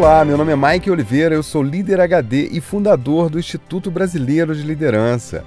Olá, 0.00 0.24
meu 0.24 0.38
nome 0.38 0.50
é 0.50 0.56
Mike 0.56 0.90
Oliveira, 0.90 1.34
eu 1.34 1.42
sou 1.42 1.62
líder 1.62 2.00
HD 2.00 2.48
e 2.52 2.58
fundador 2.58 3.28
do 3.28 3.38
Instituto 3.38 3.90
Brasileiro 3.90 4.56
de 4.56 4.62
Liderança. 4.62 5.44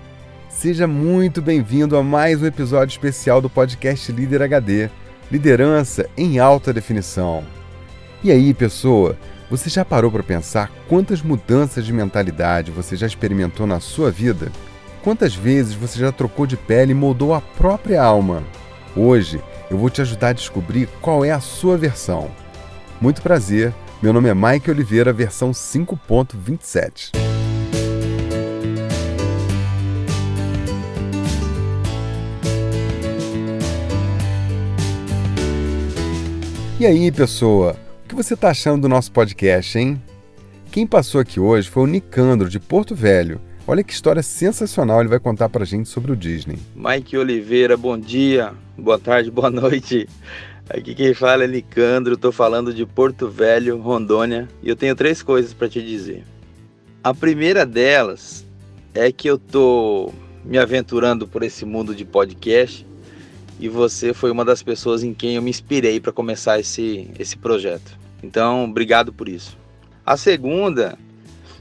Seja 0.47 0.85
muito 0.85 1.41
bem-vindo 1.41 1.97
a 1.97 2.03
mais 2.03 2.39
um 2.39 2.45
episódio 2.45 2.93
especial 2.93 3.41
do 3.41 3.49
podcast 3.49 4.11
Líder 4.11 4.43
HD 4.43 4.91
Liderança 5.31 6.07
em 6.15 6.37
Alta 6.37 6.71
Definição. 6.71 7.43
E 8.23 8.31
aí, 8.31 8.53
pessoa, 8.53 9.17
você 9.49 9.71
já 9.71 9.83
parou 9.83 10.11
para 10.11 10.21
pensar 10.21 10.71
quantas 10.87 11.23
mudanças 11.23 11.83
de 11.83 11.91
mentalidade 11.91 12.69
você 12.69 12.95
já 12.95 13.07
experimentou 13.07 13.65
na 13.65 13.79
sua 13.79 14.11
vida? 14.11 14.51
Quantas 15.03 15.33
vezes 15.33 15.73
você 15.73 15.97
já 15.97 16.11
trocou 16.11 16.45
de 16.45 16.57
pele 16.57 16.91
e 16.91 16.95
moldou 16.95 17.33
a 17.33 17.41
própria 17.41 18.03
alma? 18.03 18.43
Hoje 18.95 19.41
eu 19.71 19.79
vou 19.79 19.89
te 19.89 19.99
ajudar 20.01 20.27
a 20.27 20.33
descobrir 20.33 20.87
qual 21.01 21.25
é 21.25 21.31
a 21.31 21.39
sua 21.39 21.75
versão. 21.75 22.29
Muito 23.01 23.19
prazer, 23.23 23.73
meu 24.03 24.11
nome 24.11 24.27
é 24.27 24.33
Mike 24.33 24.69
Oliveira, 24.69 25.13
versão 25.13 25.51
5.27. 25.51 27.11
E 36.77 36.85
aí, 36.85 37.09
pessoa, 37.13 37.77
o 38.03 38.09
que 38.09 38.13
você 38.13 38.33
está 38.33 38.49
achando 38.49 38.81
do 38.81 38.89
nosso 38.89 39.09
podcast, 39.09 39.79
hein? 39.79 40.01
Quem 40.69 40.85
passou 40.85 41.21
aqui 41.21 41.39
hoje 41.39 41.69
foi 41.69 41.83
o 41.83 41.87
Nicandro, 41.87 42.49
de 42.49 42.59
Porto 42.59 42.93
Velho. 42.93 43.39
Olha 43.65 43.85
que 43.85 43.93
história 43.93 44.21
sensacional 44.21 44.99
ele 44.99 45.07
vai 45.07 45.19
contar 45.19 45.47
pra 45.47 45.63
gente 45.63 45.87
sobre 45.87 46.11
o 46.11 46.15
Disney. 46.17 46.59
Mike 46.75 47.15
Oliveira, 47.17 47.77
bom 47.77 47.97
dia, 47.97 48.51
boa 48.77 48.99
tarde, 48.99 49.31
boa 49.31 49.49
noite. 49.49 50.09
Aqui 50.69 50.95
quem 50.95 51.13
fala 51.13 51.43
é 51.43 51.47
Nicandro, 51.47 52.13
estou 52.13 52.31
falando 52.31 52.73
de 52.73 52.85
Porto 52.85 53.27
Velho, 53.27 53.77
Rondônia, 53.79 54.47
e 54.61 54.69
eu 54.69 54.77
tenho 54.77 54.95
três 54.95 55.21
coisas 55.21 55.53
para 55.53 55.67
te 55.67 55.81
dizer. 55.81 56.23
A 57.03 57.13
primeira 57.13 57.65
delas 57.65 58.45
é 58.93 59.11
que 59.11 59.29
eu 59.29 59.37
tô 59.37 60.13
me 60.43 60.57
aventurando 60.57 61.27
por 61.27 61.43
esse 61.43 61.65
mundo 61.65 61.93
de 61.93 62.05
podcast 62.05 62.87
e 63.59 63.67
você 63.67 64.13
foi 64.13 64.31
uma 64.31 64.45
das 64.45 64.63
pessoas 64.63 65.03
em 65.03 65.13
quem 65.13 65.35
eu 65.35 65.41
me 65.41 65.49
inspirei 65.49 65.99
para 65.99 66.13
começar 66.13 66.57
esse, 66.57 67.09
esse 67.19 67.35
projeto. 67.35 67.97
Então, 68.23 68.63
obrigado 68.63 69.11
por 69.11 69.27
isso. 69.27 69.57
A 70.05 70.15
segunda, 70.15 70.97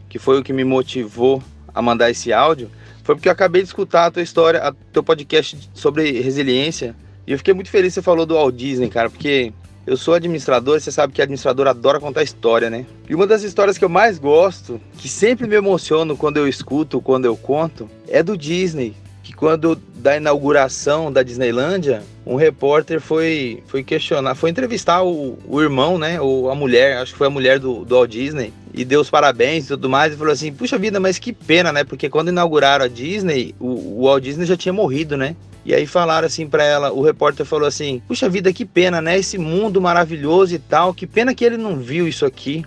que 0.08 0.18
foi 0.18 0.38
o 0.38 0.44
que 0.44 0.52
me 0.52 0.62
motivou 0.62 1.42
a 1.74 1.82
mandar 1.82 2.08
esse 2.08 2.32
áudio, 2.32 2.70
foi 3.02 3.16
porque 3.16 3.28
eu 3.28 3.32
acabei 3.32 3.62
de 3.62 3.68
escutar 3.68 4.06
a 4.06 4.10
tua 4.12 4.22
história, 4.22 4.60
a 4.60 4.72
teu 4.92 5.02
podcast 5.02 5.68
sobre 5.74 6.20
resiliência 6.20 6.94
e 7.26 7.32
eu 7.32 7.38
fiquei 7.38 7.54
muito 7.54 7.70
feliz 7.70 7.92
que 7.92 7.94
você 7.94 8.02
falou 8.02 8.26
do 8.26 8.34
Walt 8.34 8.54
Disney, 8.54 8.88
cara, 8.88 9.08
porque 9.08 9.52
eu 9.86 9.96
sou 9.96 10.14
administrador 10.14 10.76
e 10.76 10.80
você 10.80 10.92
sabe 10.92 11.12
que 11.12 11.20
administrador 11.20 11.66
adora 11.66 11.98
contar 11.98 12.22
história, 12.22 12.70
né? 12.70 12.86
E 13.08 13.14
uma 13.14 13.26
das 13.26 13.42
histórias 13.42 13.76
que 13.76 13.84
eu 13.84 13.88
mais 13.88 14.18
gosto, 14.18 14.80
que 14.96 15.08
sempre 15.08 15.46
me 15.46 15.56
emociono 15.56 16.16
quando 16.16 16.36
eu 16.36 16.46
escuto, 16.46 17.00
quando 17.00 17.24
eu 17.24 17.36
conto, 17.36 17.90
é 18.08 18.22
do 18.22 18.36
Disney. 18.36 18.94
Que 19.22 19.32
quando 19.32 19.76
da 19.94 20.16
inauguração 20.16 21.12
da 21.12 21.22
Disneylândia, 21.22 22.02
um 22.26 22.34
repórter 22.34 23.00
foi, 23.00 23.62
foi 23.66 23.84
questionar, 23.84 24.34
foi 24.34 24.50
entrevistar 24.50 25.02
o, 25.04 25.38
o 25.46 25.60
irmão, 25.60 25.96
né? 25.96 26.20
Ou 26.20 26.50
a 26.50 26.54
mulher, 26.56 26.98
acho 26.98 27.12
que 27.12 27.18
foi 27.18 27.28
a 27.28 27.30
mulher 27.30 27.60
do, 27.60 27.84
do 27.84 27.94
Walt 27.94 28.10
Disney, 28.10 28.52
e 28.74 28.84
deu 28.84 29.00
os 29.00 29.10
parabéns 29.10 29.66
e 29.66 29.68
tudo 29.68 29.88
mais, 29.88 30.12
e 30.12 30.16
falou 30.16 30.32
assim: 30.32 30.52
puxa 30.52 30.76
vida, 30.76 30.98
mas 30.98 31.20
que 31.20 31.32
pena, 31.32 31.72
né? 31.72 31.84
Porque 31.84 32.08
quando 32.08 32.28
inauguraram 32.28 32.84
a 32.84 32.88
Disney, 32.88 33.54
o, 33.60 34.00
o 34.00 34.04
Walt 34.04 34.24
Disney 34.24 34.44
já 34.44 34.56
tinha 34.56 34.72
morrido, 34.72 35.16
né? 35.16 35.36
E 35.64 35.72
aí 35.72 35.86
falaram 35.86 36.26
assim 36.26 36.48
para 36.48 36.64
ela, 36.64 36.92
o 36.92 37.02
repórter 37.02 37.46
falou 37.46 37.68
assim: 37.68 38.02
"Puxa 38.08 38.28
vida, 38.28 38.52
que 38.52 38.64
pena, 38.64 39.00
né? 39.00 39.18
Esse 39.18 39.38
mundo 39.38 39.80
maravilhoso 39.80 40.54
e 40.54 40.58
tal, 40.58 40.92
que 40.92 41.06
pena 41.06 41.34
que 41.34 41.44
ele 41.44 41.56
não 41.56 41.76
viu 41.76 42.08
isso 42.08 42.26
aqui". 42.26 42.64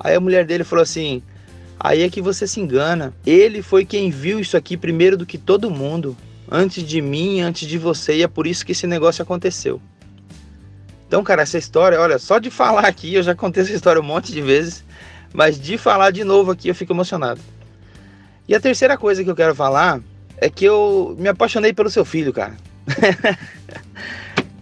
Aí 0.00 0.14
a 0.14 0.20
mulher 0.20 0.46
dele 0.46 0.64
falou 0.64 0.82
assim: 0.82 1.22
"Aí 1.78 2.02
é 2.02 2.08
que 2.08 2.22
você 2.22 2.46
se 2.46 2.58
engana. 2.58 3.12
Ele 3.24 3.60
foi 3.60 3.84
quem 3.84 4.10
viu 4.10 4.40
isso 4.40 4.56
aqui 4.56 4.76
primeiro 4.76 5.16
do 5.16 5.26
que 5.26 5.36
todo 5.36 5.70
mundo, 5.70 6.16
antes 6.50 6.82
de 6.82 7.02
mim, 7.02 7.40
antes 7.40 7.68
de 7.68 7.76
você, 7.76 8.16
e 8.16 8.22
é 8.22 8.28
por 8.28 8.46
isso 8.46 8.64
que 8.64 8.72
esse 8.72 8.86
negócio 8.86 9.22
aconteceu". 9.22 9.80
Então, 11.06 11.22
cara, 11.22 11.42
essa 11.42 11.58
história, 11.58 12.00
olha, 12.00 12.18
só 12.18 12.38
de 12.38 12.50
falar 12.50 12.86
aqui, 12.86 13.14
eu 13.14 13.22
já 13.22 13.34
contei 13.34 13.62
essa 13.62 13.72
história 13.72 14.00
um 14.00 14.04
monte 14.04 14.32
de 14.32 14.40
vezes, 14.40 14.84
mas 15.32 15.60
de 15.60 15.78
falar 15.78 16.10
de 16.10 16.24
novo 16.24 16.50
aqui 16.50 16.68
eu 16.68 16.74
fico 16.74 16.92
emocionado. 16.92 17.40
E 18.48 18.54
a 18.54 18.60
terceira 18.60 18.96
coisa 18.96 19.22
que 19.22 19.30
eu 19.30 19.36
quero 19.36 19.54
falar 19.54 20.00
é 20.38 20.50
que 20.50 20.64
eu 20.64 21.16
me 21.18 21.28
apaixonei 21.28 21.72
pelo 21.72 21.90
seu 21.90 22.04
filho, 22.04 22.32
cara. 22.32 22.56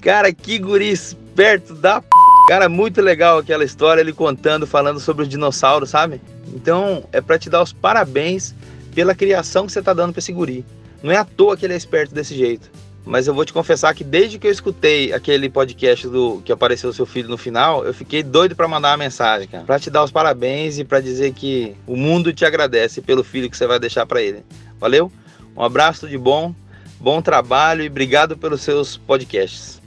cara, 0.01 0.33
que 0.33 0.59
guri 0.59 0.91
esperto 0.91 1.75
da 1.75 2.01
p... 2.01 2.09
Cara, 2.49 2.69
muito 2.69 3.01
legal 3.01 3.39
aquela 3.39 3.65
história, 3.65 4.03
ele 4.03 4.13
contando, 4.13 4.67
falando 4.67 5.01
sobre 5.01 5.23
os 5.23 5.29
dinossauros, 5.29 5.91
sabe? 5.91 6.21
Então, 6.55 7.05
é 7.11 7.21
para 7.21 7.39
te 7.39 7.49
dar 7.49 7.63
os 7.63 7.73
parabéns 7.73 8.55
pela 8.95 9.15
criação 9.15 9.67
que 9.67 9.73
você 9.73 9.83
tá 9.83 9.95
dando 9.95 10.13
pra 10.13 10.21
esse 10.21 10.33
guri. 10.33 10.65
Não 11.03 11.11
é 11.11 11.17
à 11.17 11.25
toa 11.25 11.57
que 11.57 11.65
ele 11.65 11.73
é 11.73 11.77
esperto 11.77 12.15
desse 12.15 12.37
jeito. 12.37 12.71
Mas 13.05 13.27
eu 13.27 13.35
vou 13.35 13.45
te 13.45 13.53
confessar 13.53 13.95
que 13.95 14.03
desde 14.03 14.39
que 14.39 14.47
eu 14.47 14.51
escutei 14.51 15.13
aquele 15.13 15.51
podcast 15.51 16.09
do 16.09 16.41
que 16.43 16.51
apareceu 16.51 16.89
o 16.89 16.93
seu 16.93 17.05
filho 17.05 17.29
no 17.29 17.37
final, 17.37 17.85
eu 17.85 17.93
fiquei 17.93 18.23
doido 18.23 18.57
para 18.57 18.67
mandar 18.67 18.93
uma 18.93 18.97
mensagem, 18.97 19.47
cara, 19.47 19.65
para 19.65 19.79
te 19.79 19.91
dar 19.91 20.03
os 20.03 20.11
parabéns 20.11 20.79
e 20.79 20.85
para 20.85 21.01
dizer 21.01 21.35
que 21.35 21.75
o 21.87 21.97
mundo 21.97 22.33
te 22.33 22.47
agradece 22.47 23.03
pelo 23.03 23.23
filho 23.23 23.51
que 23.51 23.57
você 23.57 23.67
vai 23.67 23.79
deixar 23.79 24.07
para 24.07 24.23
ele. 24.23 24.43
Valeu? 24.81 25.13
Um 25.57 25.63
abraço 25.63 26.09
de 26.09 26.19
bom, 26.19 26.53
bom 26.99 27.23
trabalho 27.23 27.83
e 27.83 27.87
obrigado 27.87 28.37
pelos 28.37 28.61
seus 28.61 28.97
podcasts. 28.97 29.81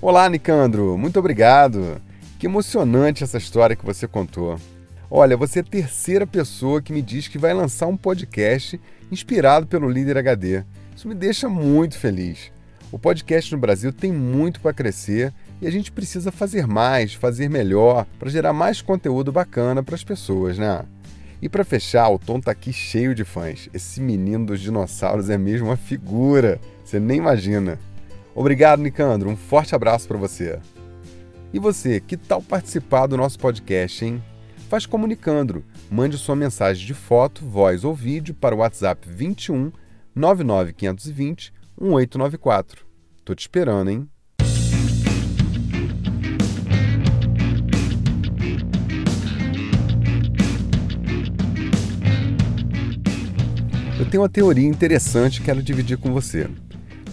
Olá, 0.00 0.28
Nicandro, 0.28 0.96
muito 0.96 1.18
obrigado. 1.18 2.00
Que 2.38 2.46
emocionante 2.46 3.24
essa 3.24 3.38
história 3.38 3.74
que 3.74 3.84
você 3.84 4.06
contou. 4.06 4.56
Olha, 5.10 5.36
você 5.36 5.58
é 5.58 5.62
a 5.62 5.64
terceira 5.64 6.26
pessoa 6.26 6.80
que 6.80 6.92
me 6.92 7.02
diz 7.02 7.26
que 7.26 7.36
vai 7.36 7.52
lançar 7.52 7.86
um 7.86 7.96
podcast 7.96 8.80
inspirado 9.10 9.66
pelo 9.66 9.90
Líder 9.90 10.18
HD. 10.18 10.62
Isso 10.96 11.08
me 11.08 11.14
deixa 11.14 11.48
muito 11.48 11.98
feliz. 11.98 12.52
O 12.92 12.98
podcast 12.98 13.52
no 13.52 13.60
Brasil 13.60 13.92
tem 13.92 14.12
muito 14.12 14.60
para 14.60 14.72
crescer 14.72 15.32
e 15.60 15.66
a 15.66 15.70
gente 15.70 15.90
precisa 15.90 16.30
fazer 16.30 16.66
mais, 16.66 17.12
fazer 17.12 17.50
melhor, 17.50 18.06
para 18.18 18.30
gerar 18.30 18.52
mais 18.52 18.80
conteúdo 18.80 19.32
bacana 19.32 19.82
para 19.82 19.94
as 19.94 20.04
pessoas, 20.04 20.58
né? 20.58 20.84
E 21.42 21.48
para 21.48 21.64
fechar, 21.64 22.08
o 22.08 22.20
Tom 22.20 22.40
tá 22.40 22.52
aqui 22.52 22.72
cheio 22.72 23.16
de 23.16 23.24
fãs. 23.24 23.68
Esse 23.74 24.00
menino 24.00 24.46
dos 24.46 24.60
dinossauros 24.60 25.28
é 25.28 25.36
mesmo 25.36 25.66
uma 25.66 25.76
figura, 25.76 26.60
você 26.84 27.00
nem 27.00 27.18
imagina. 27.18 27.80
Obrigado, 28.32 28.80
Nicandro. 28.80 29.28
Um 29.28 29.36
forte 29.36 29.74
abraço 29.74 30.06
para 30.06 30.16
você. 30.16 30.60
E 31.52 31.58
você, 31.58 31.98
que 31.98 32.16
tal 32.16 32.40
participar 32.40 33.08
do 33.08 33.16
nosso 33.16 33.40
podcast, 33.40 34.04
hein? 34.04 34.22
Faz 34.68 34.86
comunicando. 34.86 35.64
Mande 35.90 36.16
sua 36.16 36.36
mensagem 36.36 36.86
de 36.86 36.94
foto, 36.94 37.44
voz 37.44 37.82
ou 37.82 37.92
vídeo 37.92 38.34
para 38.34 38.54
o 38.54 38.58
WhatsApp 38.58 39.06
21 39.10 39.72
99520 40.14 41.52
1894. 41.76 42.86
Tô 43.24 43.34
te 43.34 43.40
esperando, 43.40 43.90
hein? 43.90 44.08
Eu 54.02 54.10
tenho 54.10 54.24
uma 54.24 54.28
teoria 54.28 54.66
interessante 54.66 55.38
que 55.38 55.46
quero 55.46 55.62
dividir 55.62 55.96
com 55.96 56.12
você. 56.12 56.50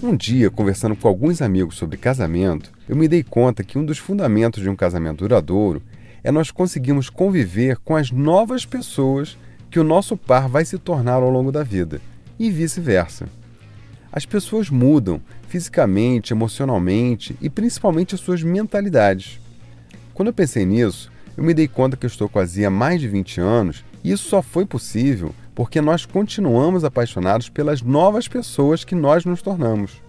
Um 0.02 0.16
dia, 0.16 0.50
conversando 0.50 0.96
com 0.96 1.08
alguns 1.08 1.40
amigos 1.40 1.76
sobre 1.76 1.98
casamento, 1.98 2.72
eu 2.90 2.96
me 2.96 3.08
dei 3.08 3.22
conta 3.22 3.64
que 3.64 3.78
um 3.78 3.86
dos 3.86 4.00
fundamentos 4.00 4.64
de 4.64 4.68
um 4.68 4.76
casamento 4.76 5.20
duradouro 5.20 5.84
é 6.24 6.32
nós 6.32 6.50
conseguirmos 6.50 7.08
conviver 7.08 7.78
com 7.78 7.96
as 7.96 8.10
novas 8.10 8.66
pessoas 8.66 9.38
que 9.70 9.80
o 9.80 9.84
nosso 9.84 10.18
par 10.18 10.50
vai 10.50 10.66
se 10.66 10.80
tornar 10.80 11.22
ao 11.22 11.30
longo 11.30 11.52
da 11.52 11.62
vida, 11.62 12.02
e 12.40 12.50
vice-versa. 12.50 13.30
As 14.12 14.26
pessoas 14.26 14.72
mudam 14.72 15.22
fisicamente, 15.48 16.34
emocionalmente 16.34 17.36
e 17.40 17.52
principalmente 17.52 18.16
as 18.16 18.22
suas 18.22 18.42
mentalidades. 18.42 19.40
Quando 20.12 20.30
eu 20.30 20.34
pensei 20.34 20.66
nisso, 20.66 21.12
eu 21.38 21.44
me 21.44 21.54
dei 21.54 21.68
conta 21.68 21.96
que 21.96 22.08
eu 22.08 22.10
estou 22.10 22.28
quase 22.28 22.66
há 22.66 22.70
mais 22.72 23.00
de 23.00 23.08
20 23.08 23.40
anos 23.40 23.86
e 24.04 24.12
isso 24.12 24.28
só 24.28 24.42
foi 24.42 24.66
possível 24.66 25.36
porque 25.60 25.82
nós 25.82 26.06
continuamos 26.06 26.86
apaixonados 26.86 27.50
pelas 27.50 27.82
novas 27.82 28.30
pessoas 28.30 28.86
que 28.86 28.96
nós 28.96 29.26
nos 29.26 29.42
tornamos. 29.42 30.02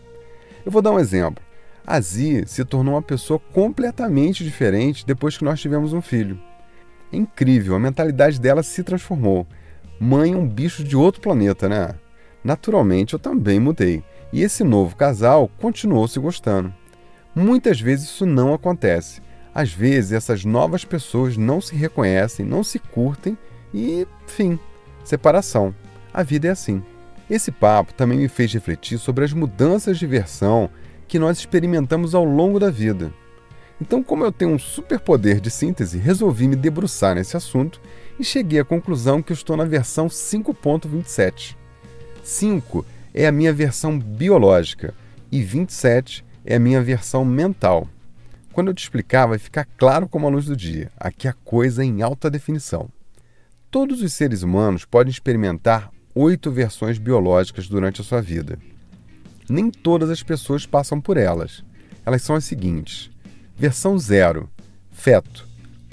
Eu 0.64 0.70
vou 0.70 0.80
dar 0.80 0.92
um 0.92 0.98
exemplo. 1.00 1.42
A 1.84 2.00
Zi 2.00 2.44
se 2.46 2.64
tornou 2.64 2.94
uma 2.94 3.02
pessoa 3.02 3.40
completamente 3.52 4.44
diferente 4.44 5.04
depois 5.04 5.36
que 5.36 5.44
nós 5.44 5.60
tivemos 5.60 5.92
um 5.92 6.00
filho. 6.00 6.40
É 7.12 7.16
incrível, 7.16 7.74
a 7.74 7.80
mentalidade 7.80 8.40
dela 8.40 8.62
se 8.62 8.84
transformou. 8.84 9.44
Mãe 9.98 10.34
é 10.34 10.36
um 10.36 10.46
bicho 10.46 10.84
de 10.84 10.96
outro 10.96 11.20
planeta, 11.20 11.68
né? 11.68 11.96
Naturalmente 12.44 13.14
eu 13.14 13.18
também 13.18 13.58
mudei, 13.58 14.04
e 14.32 14.42
esse 14.42 14.62
novo 14.62 14.94
casal 14.94 15.50
continuou 15.58 16.06
se 16.06 16.20
gostando. 16.20 16.72
Muitas 17.34 17.80
vezes 17.80 18.08
isso 18.08 18.24
não 18.24 18.54
acontece. 18.54 19.20
Às 19.52 19.72
vezes 19.72 20.12
essas 20.12 20.44
novas 20.44 20.84
pessoas 20.84 21.36
não 21.36 21.60
se 21.60 21.74
reconhecem, 21.74 22.46
não 22.46 22.62
se 22.62 22.78
curtem 22.78 23.36
e, 23.74 24.06
fim, 24.28 24.56
separação. 25.04 25.74
A 26.12 26.22
vida 26.22 26.48
é 26.48 26.50
assim. 26.50 26.82
Esse 27.28 27.52
papo 27.52 27.94
também 27.94 28.18
me 28.18 28.28
fez 28.28 28.52
refletir 28.52 28.98
sobre 28.98 29.24
as 29.24 29.32
mudanças 29.32 29.98
de 29.98 30.06
versão 30.06 30.68
que 31.06 31.18
nós 31.18 31.38
experimentamos 31.38 32.14
ao 32.14 32.24
longo 32.24 32.58
da 32.58 32.70
vida. 32.70 33.12
Então, 33.80 34.02
como 34.02 34.24
eu 34.24 34.30
tenho 34.30 34.52
um 34.52 34.58
superpoder 34.58 35.40
de 35.40 35.50
síntese, 35.50 35.98
resolvi 35.98 36.46
me 36.46 36.56
debruçar 36.56 37.14
nesse 37.14 37.36
assunto 37.36 37.80
e 38.18 38.24
cheguei 38.24 38.60
à 38.60 38.64
conclusão 38.64 39.22
que 39.22 39.32
estou 39.32 39.56
na 39.56 39.64
versão 39.64 40.08
5.27. 40.08 41.56
5 42.22 42.84
é 43.14 43.26
a 43.26 43.32
minha 43.32 43.52
versão 43.52 43.98
biológica 43.98 44.94
e 45.32 45.42
27 45.42 46.24
é 46.44 46.56
a 46.56 46.60
minha 46.60 46.82
versão 46.82 47.24
mental. 47.24 47.88
Quando 48.52 48.68
eu 48.68 48.74
te 48.74 48.82
explicar, 48.82 49.26
vai 49.26 49.38
ficar 49.38 49.66
claro 49.78 50.08
como 50.08 50.26
a 50.26 50.30
luz 50.30 50.44
do 50.44 50.56
dia. 50.56 50.90
Aqui 50.98 51.26
a 51.26 51.32
coisa 51.32 51.82
é 51.82 51.86
em 51.86 52.02
alta 52.02 52.30
definição. 52.30 52.88
Todos 53.70 54.02
os 54.02 54.12
seres 54.12 54.42
humanos 54.42 54.84
podem 54.84 55.12
experimentar 55.12 55.92
oito 56.12 56.50
versões 56.50 56.98
biológicas 56.98 57.68
durante 57.68 58.00
a 58.00 58.04
sua 58.04 58.20
vida. 58.20 58.58
Nem 59.48 59.70
todas 59.70 60.10
as 60.10 60.24
pessoas 60.24 60.66
passam 60.66 61.00
por 61.00 61.16
elas. 61.16 61.62
Elas 62.04 62.20
são 62.20 62.34
as 62.34 62.44
seguintes: 62.44 63.12
versão 63.56 63.96
0, 63.96 64.50
feto, 64.90 65.46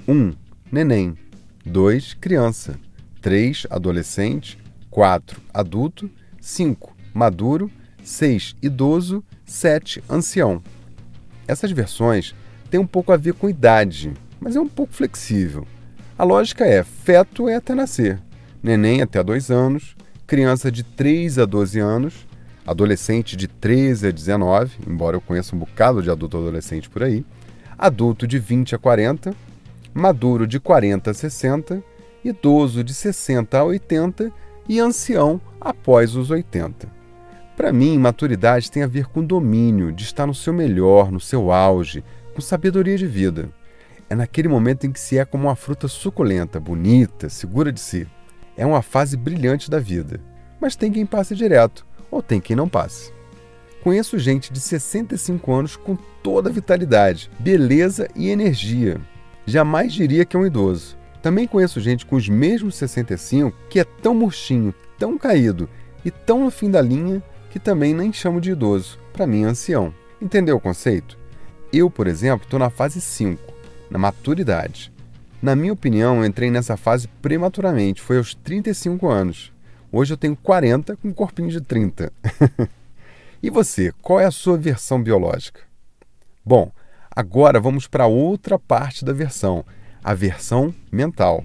1, 0.08 0.12
um, 0.12 0.34
neném, 0.72 1.16
2, 1.64 2.16
criança, 2.16 2.80
3, 3.22 3.68
adolescente, 3.70 4.58
4, 4.90 5.40
adulto, 5.54 6.10
5, 6.42 6.98
maduro, 7.14 7.70
6, 8.04 8.56
idoso, 8.60 9.24
7, 9.46 10.04
ancião. 10.10 10.64
Essas 11.48 11.70
versões 11.72 12.34
têm 12.72 12.80
um 12.80 12.88
pouco 12.88 13.12
a 13.12 13.18
ver 13.18 13.36
com 13.36 13.48
idade, 13.48 14.14
mas 14.40 14.56
é 14.56 14.60
um 14.60 14.68
pouco 14.68 14.96
flexível. 14.96 15.68
A 16.18 16.24
lógica 16.24 16.66
é: 16.66 16.82
feto 16.82 17.48
é 17.48 17.56
até 17.56 17.76
nascer, 17.76 18.20
neném 18.64 19.04
até 19.04 19.24
2 19.24 19.52
anos, 19.52 19.96
criança 20.26 20.72
de 20.72 20.82
3 20.82 21.38
a 21.38 21.46
12 21.46 21.80
anos, 21.80 22.28
adolescente 22.66 23.38
de 23.38 23.48
13 23.48 24.08
a 24.08 24.12
19, 24.12 24.78
embora 24.88 25.16
eu 25.16 25.22
conheça 25.22 25.56
um 25.56 25.60
bocado 25.60 26.02
de 26.02 26.10
adulto 26.10 26.38
adolescente 26.38 26.90
por 26.90 27.04
aí, 27.04 27.24
adulto 27.78 28.26
de 28.26 28.40
20 28.40 28.74
a 28.74 28.80
40, 28.80 29.36
maduro 29.94 30.48
de 30.48 30.60
40 30.60 31.12
a 31.12 31.14
60, 31.14 31.84
idoso 32.26 32.84
de 32.84 32.96
60 32.96 33.56
a 33.56 33.64
80 33.64 34.32
e 34.68 34.80
ancião 34.80 35.40
após 35.62 36.16
os 36.16 36.32
80. 36.32 36.88
Para 37.56 37.72
mim, 37.72 37.96
maturidade 38.00 38.72
tem 38.72 38.82
a 38.82 38.88
ver 38.88 39.06
com 39.06 39.24
domínio, 39.24 39.92
de 39.92 40.04
estar 40.04 40.26
no 40.26 40.34
seu 40.34 40.52
melhor, 40.52 41.12
no 41.12 41.20
seu 41.20 41.52
auge, 41.52 42.04
com 42.34 42.42
sabedoria 42.42 42.98
de 42.98 43.06
vida. 43.06 43.50
É 44.10 44.16
naquele 44.16 44.48
momento 44.48 44.86
em 44.86 44.92
que 44.92 45.00
se 45.00 45.18
é 45.18 45.26
como 45.26 45.48
uma 45.48 45.56
fruta 45.56 45.88
suculenta, 45.88 46.60
bonita, 46.60 47.30
segura 47.30 47.72
de 47.72 47.80
si. 47.80 48.08
É 48.56 48.66
uma 48.66 48.82
fase 48.82 49.18
brilhante 49.18 49.70
da 49.70 49.80
vida, 49.80 50.20
mas 50.60 50.76
tem 50.76 50.92
quem 50.92 51.06
passe 51.06 51.36
direto, 51.36 51.86
ou 52.10 52.22
tem 52.22 52.40
quem 52.40 52.56
não 52.56 52.70
passe. 52.70 53.12
Conheço 53.84 54.18
gente 54.18 54.52
de 54.52 54.60
65 54.60 55.54
anos 55.54 55.76
com 55.76 55.96
toda 56.24 56.50
a 56.50 56.54
vitalidade, 56.54 57.30
beleza 57.40 58.08
e 58.16 58.30
energia. 58.30 59.00
Jamais 59.46 59.94
diria 59.94 60.26
que 60.26 60.36
é 60.36 60.40
um 60.40 60.46
idoso. 60.46 60.98
Também 61.22 61.48
conheço 61.48 61.80
gente 61.80 62.06
com 62.06 62.16
os 62.16 62.28
mesmos 62.28 62.76
65 62.76 63.58
que 63.70 63.80
é 63.80 63.84
tão 63.84 64.14
murchinho, 64.14 64.74
tão 64.98 65.18
caído 65.18 65.70
e 66.04 66.12
tão 66.12 66.46
no 66.46 66.52
fim 66.52 66.70
da 66.70 66.82
linha 66.82 67.22
que 67.50 67.60
também 67.60 67.94
nem 67.94 68.12
chamo 68.12 68.42
de 68.42 68.52
idoso, 68.52 69.00
para 69.14 69.28
mim 69.28 69.44
é 69.44 69.48
ancião. 69.48 69.94
Entendeu 70.22 70.58
o 70.58 70.62
conceito? 70.62 71.18
Eu, 71.72 71.90
por 71.90 72.08
exemplo, 72.08 72.46
estou 72.46 72.60
na 72.60 72.70
fase 72.70 73.02
5, 73.02 73.42
na 73.90 73.98
maturidade. 73.98 74.92
Na 75.42 75.56
minha 75.56 75.74
opinião, 75.74 76.18
eu 76.18 76.26
entrei 76.26 76.50
nessa 76.50 76.76
fase 76.76 77.08
prematuramente, 77.22 78.02
foi 78.02 78.18
aos 78.18 78.34
35 78.34 79.08
anos. 79.08 79.52
Hoje 79.92 80.14
eu 80.14 80.18
tenho 80.18 80.36
40 80.36 80.96
com 80.98 81.10
um 81.10 81.14
corpinho 81.14 81.50
de 81.50 81.62
30. 81.62 82.12
e 83.42 83.50
você, 83.50 83.94
qual 84.02 84.20
é 84.20 84.26
a 84.26 84.32
sua 84.32 84.58
versão 84.58 85.02
biológica? 85.02 85.62
Bom, 86.44 86.72
agora 87.10 87.60
vamos 87.60 87.88
para 87.88 88.08
outra 88.08 88.58
parte 88.58 89.06
da 89.06 89.14
versão, 89.14 89.64
a 90.04 90.14
versão 90.14 90.74
mental. 90.92 91.44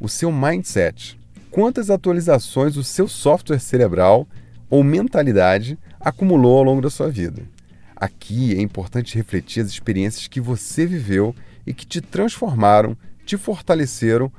O 0.00 0.08
seu 0.08 0.32
mindset. 0.32 1.18
Quantas 1.50 1.90
atualizações 1.90 2.76
o 2.76 2.84
seu 2.84 3.08
software 3.08 3.58
cerebral 3.58 4.26
ou 4.68 4.84
mentalidade 4.84 5.78
acumulou 5.98 6.58
ao 6.58 6.64
longo 6.64 6.82
da 6.82 6.90
sua 6.90 7.08
vida? 7.08 7.42
Aqui 7.96 8.56
é 8.56 8.60
importante 8.60 9.16
refletir 9.16 9.62
as 9.62 9.68
experiências 9.68 10.28
que 10.28 10.40
você 10.40 10.86
viveu 10.86 11.34
e 11.68 11.74
que 11.74 11.86
te 11.86 12.00
transformaram 12.00 12.96
te 13.28 13.36
fortaleceram 13.36 14.32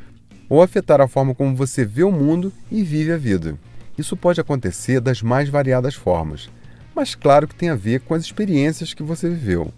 ou 0.50 0.64
afetar 0.64 1.00
a 1.00 1.08
forma 1.08 1.36
como 1.36 1.56
você 1.56 1.86
vê 1.86 2.04
o 2.04 2.12
mundo 2.12 2.52
e 2.72 2.81
vive 2.81 3.12
a 3.12 3.18
vida. 3.18 3.56
Isso 3.96 4.18
pode 4.18 4.42
acontecer 4.42 5.00
das 5.00 5.22
mais 5.22 5.48
variadas 5.48 5.94
formas, 5.94 6.50
mas 6.96 7.14
claro 7.14 7.48
que 7.48 7.54
tem 7.54 7.70
a 7.70 7.76
ver 7.76 8.00
com 8.00 8.16
as 8.16 8.24
experiências 8.24 8.96
que 8.96 9.04
você 9.04 9.30
viveu. 9.30 9.72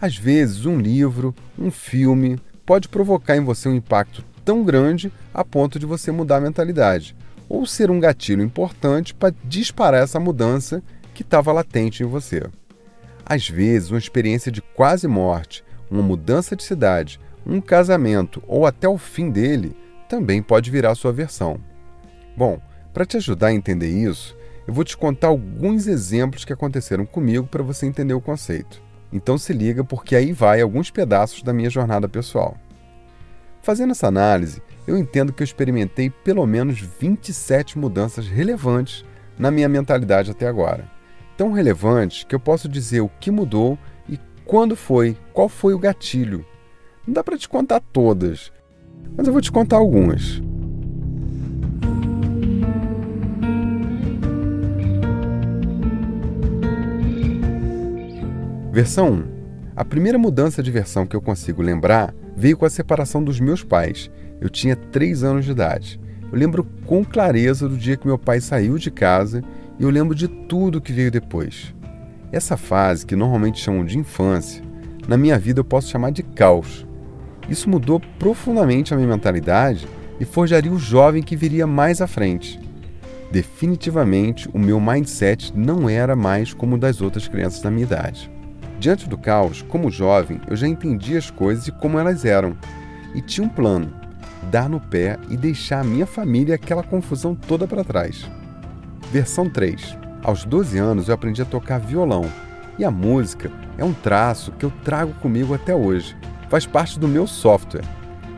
Às 0.00 0.16
vezes, 0.16 0.64
um 0.64 0.78
livro, 0.78 1.34
um 1.58 1.72
filme, 1.72 2.38
pode 2.64 2.88
provocar 2.88 3.36
em 3.36 3.44
você 3.44 3.68
um 3.68 3.74
impacto 3.74 4.24
tão 4.44 4.62
grande 4.62 5.12
a 5.34 5.44
ponto 5.44 5.78
de 5.78 5.86
você 5.86 6.12
mudar 6.12 6.36
a 6.36 6.40
mentalidade, 6.40 7.16
ou 7.48 7.66
ser 7.66 7.90
um 7.90 7.98
gatilho 7.98 8.42
importante 8.42 9.12
para 9.12 9.34
disparar 9.44 10.04
essa 10.04 10.20
mudança 10.20 10.80
que 11.14 11.22
estava 11.22 11.52
latente 11.52 12.04
em 12.04 12.06
você. 12.06 12.44
Às 13.26 13.48
vezes, 13.48 13.90
uma 13.90 13.98
experiência 13.98 14.52
de 14.52 14.60
quase 14.60 15.08
morte, 15.08 15.64
uma 15.92 16.02
mudança 16.02 16.56
de 16.56 16.62
cidade, 16.62 17.20
um 17.46 17.60
casamento 17.60 18.42
ou 18.46 18.66
até 18.66 18.88
o 18.88 18.96
fim 18.96 19.30
dele 19.30 19.76
também 20.08 20.42
pode 20.42 20.70
virar 20.70 20.94
sua 20.94 21.12
versão. 21.12 21.60
Bom, 22.36 22.60
para 22.92 23.04
te 23.04 23.16
ajudar 23.18 23.48
a 23.48 23.52
entender 23.52 23.88
isso, 23.88 24.36
eu 24.66 24.72
vou 24.72 24.84
te 24.84 24.96
contar 24.96 25.28
alguns 25.28 25.86
exemplos 25.86 26.44
que 26.44 26.52
aconteceram 26.52 27.04
comigo 27.04 27.46
para 27.46 27.62
você 27.62 27.86
entender 27.86 28.14
o 28.14 28.20
conceito. 28.20 28.82
Então 29.12 29.36
se 29.36 29.52
liga 29.52 29.84
porque 29.84 30.16
aí 30.16 30.32
vai 30.32 30.60
alguns 30.60 30.90
pedaços 30.90 31.42
da 31.42 31.52
minha 31.52 31.68
jornada 31.68 32.08
pessoal. 32.08 32.56
Fazendo 33.60 33.90
essa 33.90 34.08
análise, 34.08 34.62
eu 34.86 34.96
entendo 34.96 35.32
que 35.32 35.42
eu 35.42 35.44
experimentei 35.44 36.10
pelo 36.10 36.46
menos 36.46 36.80
27 36.80 37.78
mudanças 37.78 38.26
relevantes 38.26 39.04
na 39.38 39.50
minha 39.50 39.68
mentalidade 39.68 40.30
até 40.30 40.46
agora. 40.46 40.90
Tão 41.36 41.52
relevantes 41.52 42.24
que 42.24 42.34
eu 42.34 42.40
posso 42.40 42.68
dizer 42.68 43.00
o 43.00 43.10
que 43.20 43.30
mudou 43.30 43.78
quando 44.52 44.76
foi, 44.76 45.16
qual 45.32 45.48
foi 45.48 45.72
o 45.72 45.78
gatilho 45.78 46.44
não 47.06 47.14
dá 47.14 47.24
para 47.24 47.38
te 47.38 47.48
contar 47.48 47.80
todas, 47.80 48.52
mas 49.16 49.26
eu 49.26 49.32
vou 49.32 49.40
te 49.40 49.50
contar 49.50 49.78
algumas. 49.78 50.42
Versão 58.70 59.12
1. 59.12 59.24
A 59.74 59.86
primeira 59.86 60.18
mudança 60.18 60.62
de 60.62 60.70
versão 60.70 61.06
que 61.06 61.16
eu 61.16 61.22
consigo 61.22 61.62
lembrar 61.62 62.14
veio 62.36 62.58
com 62.58 62.66
a 62.66 62.70
separação 62.70 63.24
dos 63.24 63.40
meus 63.40 63.64
pais. 63.64 64.10
Eu 64.38 64.50
tinha 64.50 64.76
3 64.76 65.24
anos 65.24 65.46
de 65.46 65.52
idade. 65.52 65.98
Eu 66.30 66.38
lembro 66.38 66.62
com 66.84 67.02
clareza 67.02 67.66
do 67.66 67.78
dia 67.78 67.96
que 67.96 68.06
meu 68.06 68.18
pai 68.18 68.38
saiu 68.38 68.76
de 68.76 68.90
casa 68.90 69.42
e 69.78 69.82
eu 69.82 69.88
lembro 69.88 70.14
de 70.14 70.28
tudo 70.28 70.78
que 70.78 70.92
veio 70.92 71.10
depois. 71.10 71.74
Essa 72.32 72.56
fase, 72.56 73.04
que 73.04 73.14
normalmente 73.14 73.60
chamam 73.60 73.84
de 73.84 73.98
infância, 73.98 74.64
na 75.06 75.18
minha 75.18 75.38
vida 75.38 75.60
eu 75.60 75.64
posso 75.64 75.90
chamar 75.90 76.10
de 76.10 76.22
caos, 76.22 76.86
isso 77.48 77.68
mudou 77.68 78.00
profundamente 78.18 78.94
a 78.94 78.96
minha 78.96 79.08
mentalidade 79.08 79.86
e 80.18 80.24
forjaria 80.24 80.72
o 80.72 80.78
jovem 80.78 81.22
que 81.22 81.36
viria 81.36 81.66
mais 81.66 82.00
à 82.00 82.06
frente. 82.06 82.58
Definitivamente, 83.30 84.48
o 84.52 84.58
meu 84.58 84.80
mindset 84.80 85.52
não 85.56 85.88
era 85.88 86.14
mais 86.14 86.54
como 86.54 86.76
o 86.76 86.78
das 86.78 87.00
outras 87.00 87.28
crianças 87.28 87.60
da 87.60 87.70
minha 87.70 87.84
idade. 87.84 88.30
Diante 88.78 89.08
do 89.08 89.18
caos, 89.18 89.62
como 89.62 89.90
jovem, 89.90 90.40
eu 90.48 90.56
já 90.56 90.66
entendia 90.66 91.18
as 91.18 91.30
coisas 91.30 91.66
e 91.68 91.72
como 91.72 91.98
elas 91.98 92.24
eram. 92.24 92.56
E 93.14 93.20
tinha 93.20 93.46
um 93.46 93.50
plano: 93.50 93.92
dar 94.50 94.68
no 94.68 94.80
pé 94.80 95.18
e 95.28 95.36
deixar 95.36 95.80
a 95.80 95.84
minha 95.84 96.06
família 96.06 96.54
aquela 96.54 96.82
confusão 96.82 97.34
toda 97.34 97.66
para 97.66 97.84
trás. 97.84 98.28
Versão 99.10 99.48
3. 99.48 99.96
Aos 100.22 100.44
12 100.44 100.78
anos 100.78 101.08
eu 101.08 101.14
aprendi 101.14 101.42
a 101.42 101.44
tocar 101.44 101.78
violão, 101.78 102.24
e 102.78 102.84
a 102.84 102.90
música 102.90 103.50
é 103.76 103.84
um 103.84 103.92
traço 103.92 104.52
que 104.52 104.64
eu 104.64 104.72
trago 104.84 105.12
comigo 105.14 105.54
até 105.54 105.74
hoje 105.74 106.16
faz 106.52 106.66
parte 106.66 106.98
do 106.98 107.08
meu 107.08 107.26
software. 107.26 107.84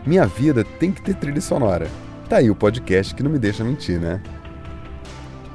Minha 0.07 0.25
vida 0.25 0.63
tem 0.63 0.93
que 0.93 1.03
ter 1.03 1.17
trilha 1.17 1.41
sonora. 1.41 1.89
Tá 2.29 2.37
aí 2.37 2.49
o 2.49 2.55
podcast 2.55 3.13
que 3.13 3.25
não 3.25 3.31
me 3.31 3.41
deixa 3.41 3.65
mentir, 3.65 3.99
né? 3.99 4.23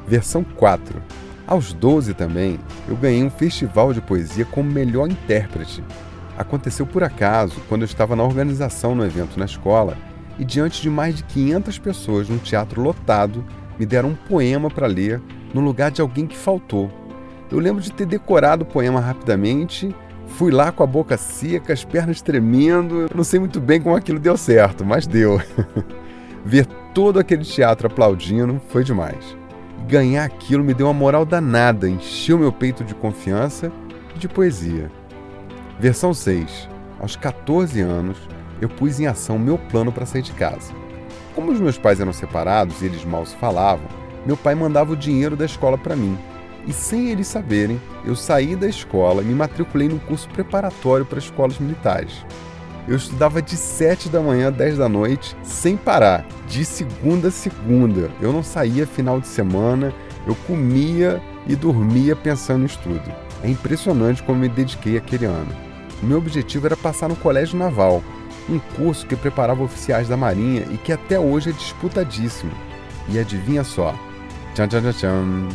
Versão 0.06 0.44
4. 0.44 1.02
Aos 1.48 1.72
12 1.72 2.14
também, 2.16 2.60
eu 2.86 2.98
ganhei 2.98 3.24
um 3.24 3.30
festival 3.30 3.94
de 3.94 4.02
poesia 4.02 4.44
como 4.44 4.70
melhor 4.70 5.10
intérprete. 5.10 5.82
Aconteceu 6.38 6.86
por 6.86 7.02
acaso 7.02 7.62
quando 7.70 7.84
eu 7.84 7.86
estava 7.86 8.14
na 8.14 8.24
organização 8.24 8.94
no 8.94 9.06
evento 9.06 9.40
na 9.40 9.46
escola 9.46 9.98
e 10.38 10.44
diante 10.44 10.82
de 10.82 10.90
mais 10.90 11.16
de 11.16 11.24
500 11.24 11.80
pessoas 11.80 12.28
num 12.28 12.40
teatro 12.40 12.82
lotado, 12.82 13.42
me 13.80 13.86
deram 13.86 14.10
um 14.10 14.16
poema 14.16 14.70
para 14.70 14.86
ler 14.86 15.22
no 15.54 15.62
lugar 15.62 15.90
de 15.90 16.02
alguém 16.02 16.28
que 16.28 16.38
faltou. 16.38 16.92
Eu 17.50 17.58
lembro 17.58 17.82
de 17.82 17.92
ter 17.92 18.06
decorado 18.06 18.64
o 18.64 18.68
poema 18.68 19.00
rapidamente 19.00 19.96
Fui 20.30 20.52
lá 20.52 20.72
com 20.72 20.84
a 20.84 20.88
boca 20.88 21.18
seca, 21.18 21.74
as 21.74 21.84
pernas 21.84 22.22
tremendo. 22.22 23.02
Eu 23.02 23.10
não 23.14 23.24
sei 23.24 23.40
muito 23.40 23.60
bem 23.60 23.82
como 23.82 23.96
aquilo 23.96 24.20
deu 24.20 24.38
certo, 24.38 24.86
mas 24.86 25.06
deu. 25.06 25.42
Ver 26.46 26.66
todo 26.94 27.20
aquele 27.20 27.44
teatro 27.44 27.88
aplaudindo 27.88 28.62
foi 28.70 28.84
demais. 28.84 29.36
Ganhar 29.88 30.24
aquilo 30.24 30.64
me 30.64 30.74
deu 30.74 30.88
uma 30.88 30.94
moral 30.94 31.26
danada, 31.26 31.90
encheu 31.90 32.38
meu 32.38 32.54
peito 32.54 32.84
de 32.84 32.96
confiança 32.96 33.72
e 34.16 34.20
de 34.20 34.30
poesia. 34.30 34.90
Versão 35.80 36.14
6. 36.14 36.70
aos 37.00 37.16
14 37.16 37.82
anos, 37.82 38.18
eu 38.62 38.70
pus 38.70 39.00
em 39.00 39.08
ação 39.08 39.38
meu 39.40 39.58
plano 39.58 39.92
para 39.92 40.06
sair 40.06 40.22
de 40.22 40.32
casa. 40.34 40.72
Como 41.36 41.52
os 41.52 41.60
meus 41.60 41.78
pais 41.78 42.00
eram 42.00 42.14
separados 42.14 42.82
e 42.82 42.86
eles 42.86 43.06
mal 43.06 43.26
se 43.26 43.36
falavam, 43.36 43.88
meu 44.26 44.36
pai 44.36 44.56
mandava 44.56 44.94
o 44.94 44.98
dinheiro 44.98 45.36
da 45.36 45.46
escola 45.46 45.78
para 45.78 45.96
mim. 45.96 46.18
E 46.68 46.74
sem 46.74 47.10
eles 47.10 47.28
saberem, 47.28 47.82
eu 48.06 48.16
saí 48.16 48.56
da 48.56 48.68
escola 48.68 49.22
e 49.22 49.26
me 49.26 49.34
matriculei 49.34 49.88
num 49.88 50.00
curso 50.00 50.28
preparatório 50.30 51.06
para 51.06 51.20
escolas 51.20 51.58
militares. 51.58 52.26
Eu 52.88 52.96
estudava 52.96 53.42
de 53.42 53.56
7 53.56 54.10
da 54.10 54.20
manhã 54.20 54.48
a 54.48 54.52
10 54.52 54.78
da 54.78 54.90
noite, 54.90 55.36
sem 55.44 55.78
parar, 55.78 56.26
de 56.48 56.66
segunda 56.66 57.28
a 57.28 57.32
segunda. 57.32 58.10
Eu 58.20 58.34
não 58.34 58.44
saía 58.44 58.88
final 58.88 59.22
de 59.22 59.28
semana, 59.28 59.94
eu 60.26 60.36
comia 60.48 61.22
e 61.48 61.56
dormia 61.56 62.16
pensando 62.16 62.62
no 62.62 62.66
estudo. 62.66 63.12
É 63.44 63.50
impressionante 63.50 64.24
como 64.24 64.40
me 64.40 64.50
dediquei 64.50 64.98
aquele 64.98 65.26
ano. 65.26 65.56
O 66.02 66.06
meu 66.06 66.18
objetivo 66.18 66.66
era 66.66 66.76
passar 66.76 67.08
no 67.08 67.16
Colégio 67.16 67.58
Naval, 67.58 68.04
um 68.50 68.60
curso 68.76 69.06
que 69.06 69.16
preparava 69.16 69.64
oficiais 69.64 70.08
da 70.08 70.18
Marinha 70.18 70.66
e 70.72 70.78
que 70.78 70.92
até 70.92 71.20
hoje 71.20 71.50
é 71.50 71.54
disputadíssimo. 71.54 72.52
E 73.08 73.20
adivinha 73.20 73.64
só? 73.64 73.96
Tchan, 74.54 74.68
tchan, 74.68 74.82
tchan, 74.82 74.94
tchan. 74.94 75.50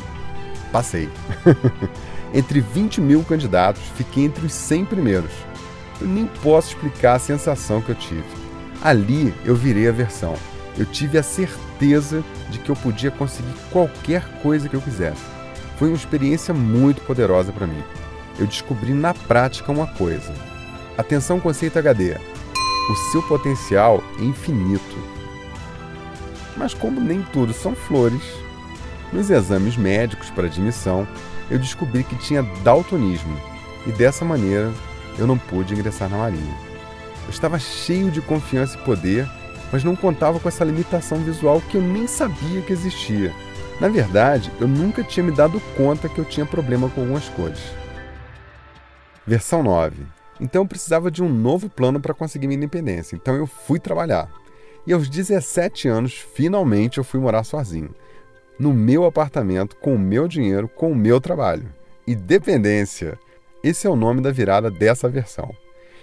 Passei. 0.72 1.08
entre 2.34 2.60
20 2.60 3.00
mil 3.00 3.22
candidatos, 3.22 3.82
fiquei 3.96 4.24
entre 4.24 4.46
os 4.46 4.52
100 4.52 4.84
primeiros. 4.86 5.30
Eu 6.00 6.08
nem 6.08 6.26
posso 6.42 6.68
explicar 6.68 7.14
a 7.14 7.18
sensação 7.18 7.80
que 7.80 7.90
eu 7.90 7.94
tive. 7.94 8.24
Ali 8.82 9.32
eu 9.44 9.54
virei 9.54 9.88
a 9.88 9.92
versão. 9.92 10.34
Eu 10.76 10.84
tive 10.84 11.16
a 11.16 11.22
certeza 11.22 12.24
de 12.50 12.58
que 12.58 12.70
eu 12.70 12.76
podia 12.76 13.10
conseguir 13.10 13.54
qualquer 13.70 14.22
coisa 14.42 14.68
que 14.68 14.74
eu 14.74 14.80
quisesse. 14.80 15.22
Foi 15.78 15.88
uma 15.88 15.96
experiência 15.96 16.52
muito 16.52 17.00
poderosa 17.02 17.52
para 17.52 17.66
mim. 17.66 17.82
Eu 18.38 18.46
descobri 18.46 18.92
na 18.92 19.14
prática 19.14 19.70
uma 19.70 19.86
coisa. 19.86 20.32
Atenção 20.98 21.38
conceito 21.38 21.78
HD. 21.78 22.16
O 22.88 22.94
seu 22.94 23.22
potencial 23.22 24.02
é 24.18 24.24
infinito. 24.24 24.96
Mas 26.56 26.74
como 26.74 27.00
nem 27.00 27.22
tudo 27.32 27.52
são 27.52 27.74
flores, 27.74 28.22
nos 29.12 29.30
exames 29.30 29.76
médicos 29.76 30.28
para 30.30 30.46
admissão, 30.46 31.08
eu 31.50 31.58
descobri 31.58 32.04
que 32.04 32.16
tinha 32.16 32.42
daltonismo 32.62 33.40
e 33.86 33.92
dessa 33.92 34.24
maneira 34.24 34.70
eu 35.18 35.26
não 35.26 35.38
pude 35.38 35.72
ingressar 35.72 36.10
na 36.10 36.18
Marinha. 36.18 36.56
Eu 37.24 37.30
estava 37.30 37.58
cheio 37.58 38.10
de 38.10 38.20
confiança 38.20 38.76
e 38.76 38.84
poder, 38.84 39.26
mas 39.72 39.82
não 39.82 39.96
contava 39.96 40.38
com 40.38 40.48
essa 40.48 40.64
limitação 40.64 41.18
visual 41.18 41.62
que 41.62 41.76
eu 41.76 41.82
nem 41.82 42.06
sabia 42.06 42.60
que 42.60 42.72
existia. 42.72 43.32
Na 43.80 43.88
verdade, 43.88 44.52
eu 44.60 44.68
nunca 44.68 45.02
tinha 45.02 45.24
me 45.24 45.32
dado 45.32 45.60
conta 45.76 46.08
que 46.08 46.18
eu 46.18 46.24
tinha 46.24 46.44
problema 46.44 46.88
com 46.90 47.00
algumas 47.00 47.28
cores. 47.30 47.60
Versão 49.26 49.62
9. 49.62 50.04
Então 50.40 50.62
eu 50.62 50.68
precisava 50.68 51.10
de 51.10 51.22
um 51.22 51.28
novo 51.28 51.68
plano 51.68 52.00
para 52.00 52.14
conseguir 52.14 52.46
minha 52.46 52.56
independência, 52.56 53.16
então 53.16 53.34
eu 53.34 53.46
fui 53.46 53.78
trabalhar. 53.78 54.30
E 54.86 54.92
aos 54.92 55.08
17 55.08 55.88
anos, 55.88 56.14
finalmente 56.34 56.98
eu 56.98 57.04
fui 57.04 57.18
morar 57.18 57.44
sozinho. 57.44 57.94
No 58.58 58.72
meu 58.72 59.04
apartamento, 59.04 59.76
com 59.76 59.94
o 59.94 59.98
meu 59.98 60.28
dinheiro, 60.28 60.68
com 60.68 60.92
o 60.92 60.96
meu 60.96 61.20
trabalho. 61.20 61.72
Independência. 62.06 63.18
Esse 63.62 63.86
é 63.86 63.90
o 63.90 63.96
nome 63.96 64.20
da 64.20 64.30
virada 64.30 64.70
dessa 64.70 65.08
versão. 65.08 65.50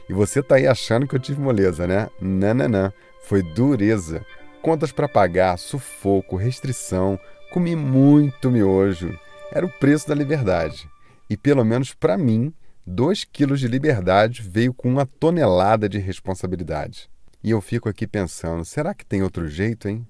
E 0.10 0.14
você 0.14 0.42
tá 0.42 0.56
aí 0.56 0.68
achando 0.68 1.08
que 1.08 1.16
eu 1.16 1.20
tive 1.20 1.40
moleza, 1.40 1.86
né? 1.86 2.10
Não. 2.20 2.92
Foi 3.24 3.44
dureza. 3.44 4.26
Contas 4.62 4.92
para 4.92 5.08
pagar, 5.08 5.58
sufoco, 5.58 6.36
restrição. 6.36 7.20
Comi 7.52 7.76
muito 7.76 8.50
miojo. 8.50 9.18
Era 9.52 9.66
o 9.66 9.72
preço 9.72 10.08
da 10.08 10.16
liberdade. 10.16 10.90
E 11.30 11.38
pelo 11.38 11.64
menos 11.64 11.94
para 11.94 12.18
mim, 12.18 12.52
2 12.92 13.24
quilos 13.24 13.62
de 13.62 13.70
liberdade 13.70 14.42
veio 14.42 14.74
com 14.74 14.90
uma 14.90 15.06
tonelada 15.06 15.88
de 15.88 15.98
responsabilidade. 15.98 17.10
E 17.42 17.50
eu 17.50 17.62
fico 17.62 17.88
aqui 17.88 18.06
pensando, 18.06 18.66
será 18.66 18.94
que 18.94 19.06
tem 19.06 19.24
outro 19.24 19.48
jeito, 19.48 19.88
hein? 19.88 20.06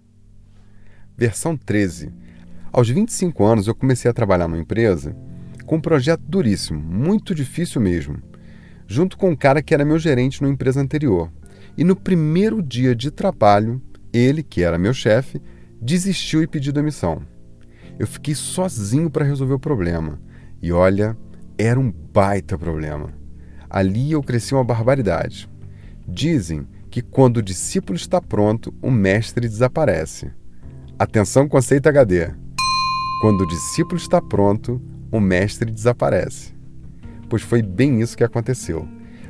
Versão 1.15 1.55
13. 1.55 2.11
Aos 2.73 2.89
25 2.89 3.45
anos 3.45 3.67
eu 3.67 3.75
comecei 3.75 4.09
a 4.09 4.13
trabalhar 4.13 4.47
numa 4.47 4.59
empresa 4.59 5.15
com 5.65 5.75
um 5.75 5.81
projeto 5.81 6.23
duríssimo, 6.27 6.81
muito 6.81 7.35
difícil 7.35 7.79
mesmo, 7.79 8.17
junto 8.87 9.15
com 9.15 9.29
um 9.29 9.35
cara 9.35 9.61
que 9.61 9.73
era 9.73 9.85
meu 9.85 9.99
gerente 9.99 10.41
numa 10.41 10.51
empresa 10.51 10.81
anterior. 10.81 11.31
E 11.77 11.83
no 11.83 11.95
primeiro 11.95 12.63
dia 12.63 12.95
de 12.95 13.11
trabalho, 13.11 13.79
ele, 14.11 14.41
que 14.41 14.63
era 14.63 14.79
meu 14.79 14.93
chefe, 14.93 15.39
desistiu 15.79 16.41
e 16.41 16.47
pediu 16.47 16.73
demissão. 16.73 17.21
Eu 17.99 18.07
fiquei 18.07 18.33
sozinho 18.33 19.09
para 19.09 19.23
resolver 19.23 19.53
o 19.53 19.59
problema. 19.59 20.19
E 20.61 20.71
olha, 20.71 21.15
era 21.61 21.79
um 21.79 21.91
baita 21.91 22.57
problema. 22.57 23.13
Ali 23.69 24.11
eu 24.11 24.23
cresci 24.23 24.53
uma 24.53 24.63
barbaridade. 24.63 25.49
Dizem 26.07 26.67
que 26.89 27.01
quando 27.01 27.37
o 27.37 27.41
discípulo 27.41 27.95
está 27.95 28.19
pronto, 28.19 28.73
o 28.81 28.91
mestre 28.91 29.47
desaparece. 29.47 30.31
Atenção, 30.97 31.47
conceito 31.47 31.87
HD. 31.87 32.29
Quando 33.21 33.41
o 33.41 33.47
discípulo 33.47 33.97
está 33.97 34.21
pronto, 34.21 34.81
o 35.11 35.19
mestre 35.19 35.71
desaparece. 35.71 36.53
Pois 37.29 37.43
foi 37.43 37.61
bem 37.61 38.01
isso 38.01 38.17
que 38.17 38.23
aconteceu. 38.23 38.87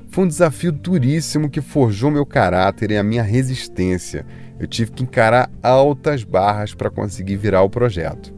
Foi 0.09 0.25
um 0.25 0.27
desafio 0.27 0.71
duríssimo 0.71 1.50
que 1.50 1.61
forjou 1.61 2.09
meu 2.09 2.25
caráter 2.25 2.91
e 2.91 2.97
a 2.97 3.03
minha 3.03 3.23
resistência. 3.23 4.25
Eu 4.59 4.67
tive 4.67 4.91
que 4.91 5.03
encarar 5.03 5.50
altas 5.61 6.23
barras 6.23 6.73
para 6.73 6.89
conseguir 6.89 7.35
virar 7.35 7.61
o 7.61 7.69
projeto. 7.69 8.33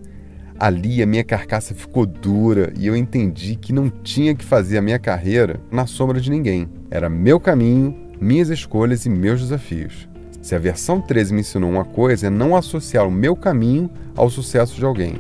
Ali 0.60 1.02
a 1.02 1.06
minha 1.06 1.24
carcaça 1.24 1.74
ficou 1.74 2.06
dura 2.06 2.72
e 2.78 2.88
eu 2.88 2.96
entendi 2.96 3.56
que 3.56 3.74
não 3.74 3.90
tinha 3.90 4.36
que 4.36 4.46
fazer 4.46 4.78
a 4.78 4.82
minha 4.82 5.00
carreira 5.00 5.60
na 5.72 5.86
sombra 5.86 6.22
de 6.22 6.30
ninguém. 6.30 6.70
Era 6.90 7.10
meu 7.10 7.40
caminho, 7.40 7.96
minhas 8.22 8.50
escolhas 8.50 9.06
e 9.06 9.10
meus 9.10 9.42
desafios. 9.42 10.08
Se 10.42 10.56
a 10.56 10.60
versão 10.60 11.02
13 11.02 11.34
me 11.34 11.42
ensinou 11.42 11.70
uma 11.70 11.86
coisa, 11.86 12.28
é 12.28 12.30
não 12.30 12.56
associar 12.56 13.08
o 13.08 13.12
meu 13.12 13.36
caminho 13.36 13.90
ao 14.16 14.30
sucesso 14.30 14.76
de 14.76 14.86
alguém. 14.86 15.16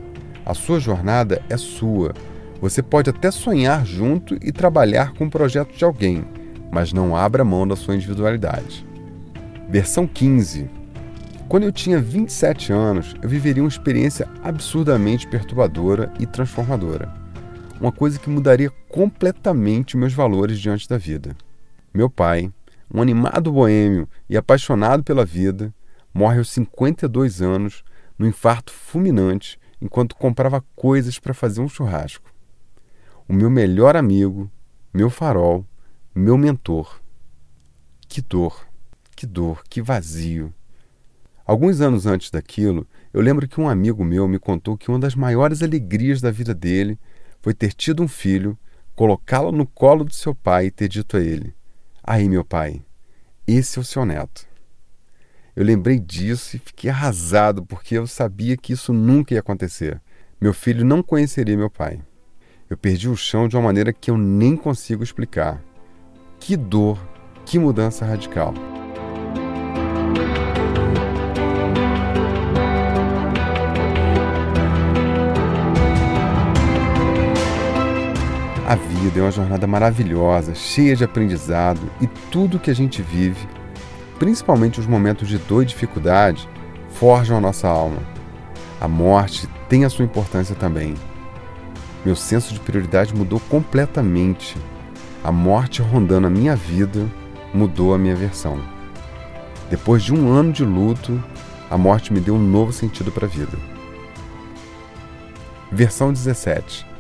A 0.46 0.54
sua 0.54 0.80
jornada 0.80 1.42
é 1.50 1.58
sua. 1.58 2.14
Você 2.62 2.82
pode 2.82 3.10
até 3.10 3.32
sonhar 3.32 3.86
junto 3.86 4.36
e 4.42 4.52
trabalhar 4.52 5.14
com 5.14 5.26
o 5.26 5.30
projeto 5.30 5.76
de 5.76 5.84
alguém, 5.84 6.24
mas 6.72 6.94
não 6.94 7.16
abra 7.16 7.44
mão 7.44 7.68
da 7.68 7.76
sua 7.76 7.96
individualidade. 7.96 8.86
Versão 9.70 10.06
15 10.06 10.83
quando 11.54 11.66
eu 11.66 11.72
tinha 11.72 12.02
27 12.02 12.74
anos, 12.74 13.14
eu 13.22 13.30
viveria 13.30 13.62
uma 13.62 13.70
experiência 13.70 14.28
absurdamente 14.42 15.28
perturbadora 15.28 16.12
e 16.20 16.26
transformadora. 16.26 17.14
Uma 17.80 17.92
coisa 17.92 18.18
que 18.18 18.28
mudaria 18.28 18.72
completamente 18.90 19.96
meus 19.96 20.14
valores 20.14 20.60
diante 20.60 20.90
da 20.90 20.98
vida. 20.98 21.38
Meu 21.94 22.10
pai, 22.10 22.52
um 22.92 23.04
animado 23.04 23.52
boêmio 23.52 24.10
e 24.28 24.36
apaixonado 24.36 25.04
pela 25.04 25.24
vida, 25.24 25.72
morre 26.12 26.40
aos 26.40 26.50
52 26.50 27.40
anos 27.40 27.84
num 28.18 28.26
infarto 28.26 28.74
fulminante 28.74 29.60
enquanto 29.80 30.16
comprava 30.16 30.66
coisas 30.76 31.20
para 31.20 31.36
fazer 31.36 31.62
um 31.62 31.70
churrasco. 31.70 32.34
O 33.30 33.34
meu 33.34 33.52
melhor 33.52 33.96
amigo, 33.96 34.50
meu 34.92 35.08
farol, 35.08 35.64
meu 36.16 36.36
mentor. 36.36 37.00
Que 38.08 38.24
dor, 38.24 38.66
que 39.16 39.28
dor, 39.28 39.62
que 39.70 39.84
vazio 39.84 40.52
Alguns 41.46 41.82
anos 41.82 42.06
antes 42.06 42.32
daquilo, 42.32 42.88
eu 43.14 43.22
lembro 43.22 43.48
que 43.48 43.60
um 43.60 43.68
amigo 43.68 44.04
meu 44.04 44.28
me 44.28 44.40
contou 44.40 44.78
que 44.78 44.90
uma 44.90 45.00
das 45.00 45.14
maiores 45.14 45.62
alegrias 45.62 46.22
da 46.22 46.32
vida 46.32 46.54
dele 46.54 46.98
foi 47.42 47.54
ter 47.54 47.74
tido 47.74 48.02
um 48.02 48.08
filho, 48.08 48.58
colocá-lo 48.96 49.52
no 49.52 49.66
colo 49.66 50.06
do 50.06 50.14
seu 50.14 50.34
pai 50.34 50.68
e 50.68 50.72
ter 50.72 50.88
dito 50.88 51.18
a 51.18 51.20
ele: 51.20 51.54
Aí, 52.02 52.30
meu 52.30 52.46
pai, 52.46 52.82
esse 53.46 53.78
é 53.78 53.82
o 53.82 53.86
seu 53.86 54.06
neto. 54.06 54.46
Eu 55.56 55.66
lembrei 55.66 56.00
disso 56.00 56.56
e 56.56 56.60
fiquei 56.60 56.90
arrasado 56.90 57.66
porque 57.66 57.98
eu 57.98 58.08
sabia 58.08 58.58
que 58.58 58.74
isso 58.74 58.94
nunca 58.94 59.34
ia 59.34 59.42
acontecer. 59.42 60.02
Meu 60.40 60.54
filho 60.54 60.84
não 60.84 61.04
conheceria 61.04 61.58
meu 61.58 61.70
pai. 61.70 62.02
Eu 62.70 62.78
perdi 62.78 63.08
o 63.08 63.16
chão 63.16 63.48
de 63.48 63.56
uma 63.56 63.64
maneira 63.64 63.94
que 63.94 64.10
eu 64.10 64.18
nem 64.18 64.56
consigo 64.56 65.04
explicar. 65.04 65.62
Que 66.40 66.58
dor, 66.58 66.98
que 67.46 67.60
mudança 67.60 68.06
radical. 68.06 68.73
Vida 79.04 79.20
é 79.20 79.24
uma 79.24 79.32
jornada 79.32 79.68
maravilhosa, 79.68 80.56
cheia 80.56 80.96
de 80.96 81.04
aprendizado 81.04 81.82
e 82.00 82.08
tudo 82.32 82.58
que 82.58 82.72
a 82.72 82.74
gente 82.74 83.02
vive, 83.02 83.46
principalmente 84.18 84.80
os 84.80 84.88
momentos 84.88 85.28
de 85.28 85.38
dor 85.38 85.64
e 85.64 85.66
dificuldade, 85.66 86.48
forjam 86.92 87.36
a 87.36 87.42
nossa 87.42 87.68
alma. 87.68 87.98
A 88.80 88.88
morte 88.88 89.46
tem 89.68 89.84
a 89.84 89.90
sua 89.90 90.06
importância 90.06 90.56
também. 90.56 90.94
Meu 92.06 92.16
senso 92.16 92.54
de 92.54 92.62
prioridade 92.62 93.14
mudou 93.14 93.42
completamente. 93.50 94.56
A 95.22 95.34
morte 95.34 95.82
rondando 95.82 96.28
a 96.28 96.30
minha 96.30 96.56
vida 96.56 97.06
mudou 97.54 97.94
a 97.94 97.98
minha 97.98 98.16
versão. 98.16 98.58
Depois 99.70 100.02
de 100.02 100.14
um 100.14 100.32
ano 100.32 100.54
de 100.54 100.64
luto, 100.64 101.22
a 101.70 101.78
morte 101.78 102.14
me 102.14 102.22
deu 102.22 102.36
um 102.36 102.42
novo 102.42 102.72
sentido 102.72 103.12
para 103.12 103.26
a 103.26 103.30
vida. 103.30 103.58
Versão 105.70 106.14
17 106.14 106.94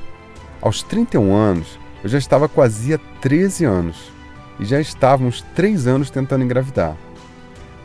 aos 0.61 0.81
31 0.81 1.35
anos, 1.35 1.77
eu 2.03 2.09
já 2.09 2.17
estava 2.17 2.49
quase 2.49 2.93
há 2.93 2.99
13 3.21 3.65
anos. 3.65 4.11
e 4.59 4.65
já 4.65 4.79
estávamos 4.79 5.43
três 5.55 5.87
anos 5.87 6.11
tentando 6.11 6.43
engravidar. 6.43 6.95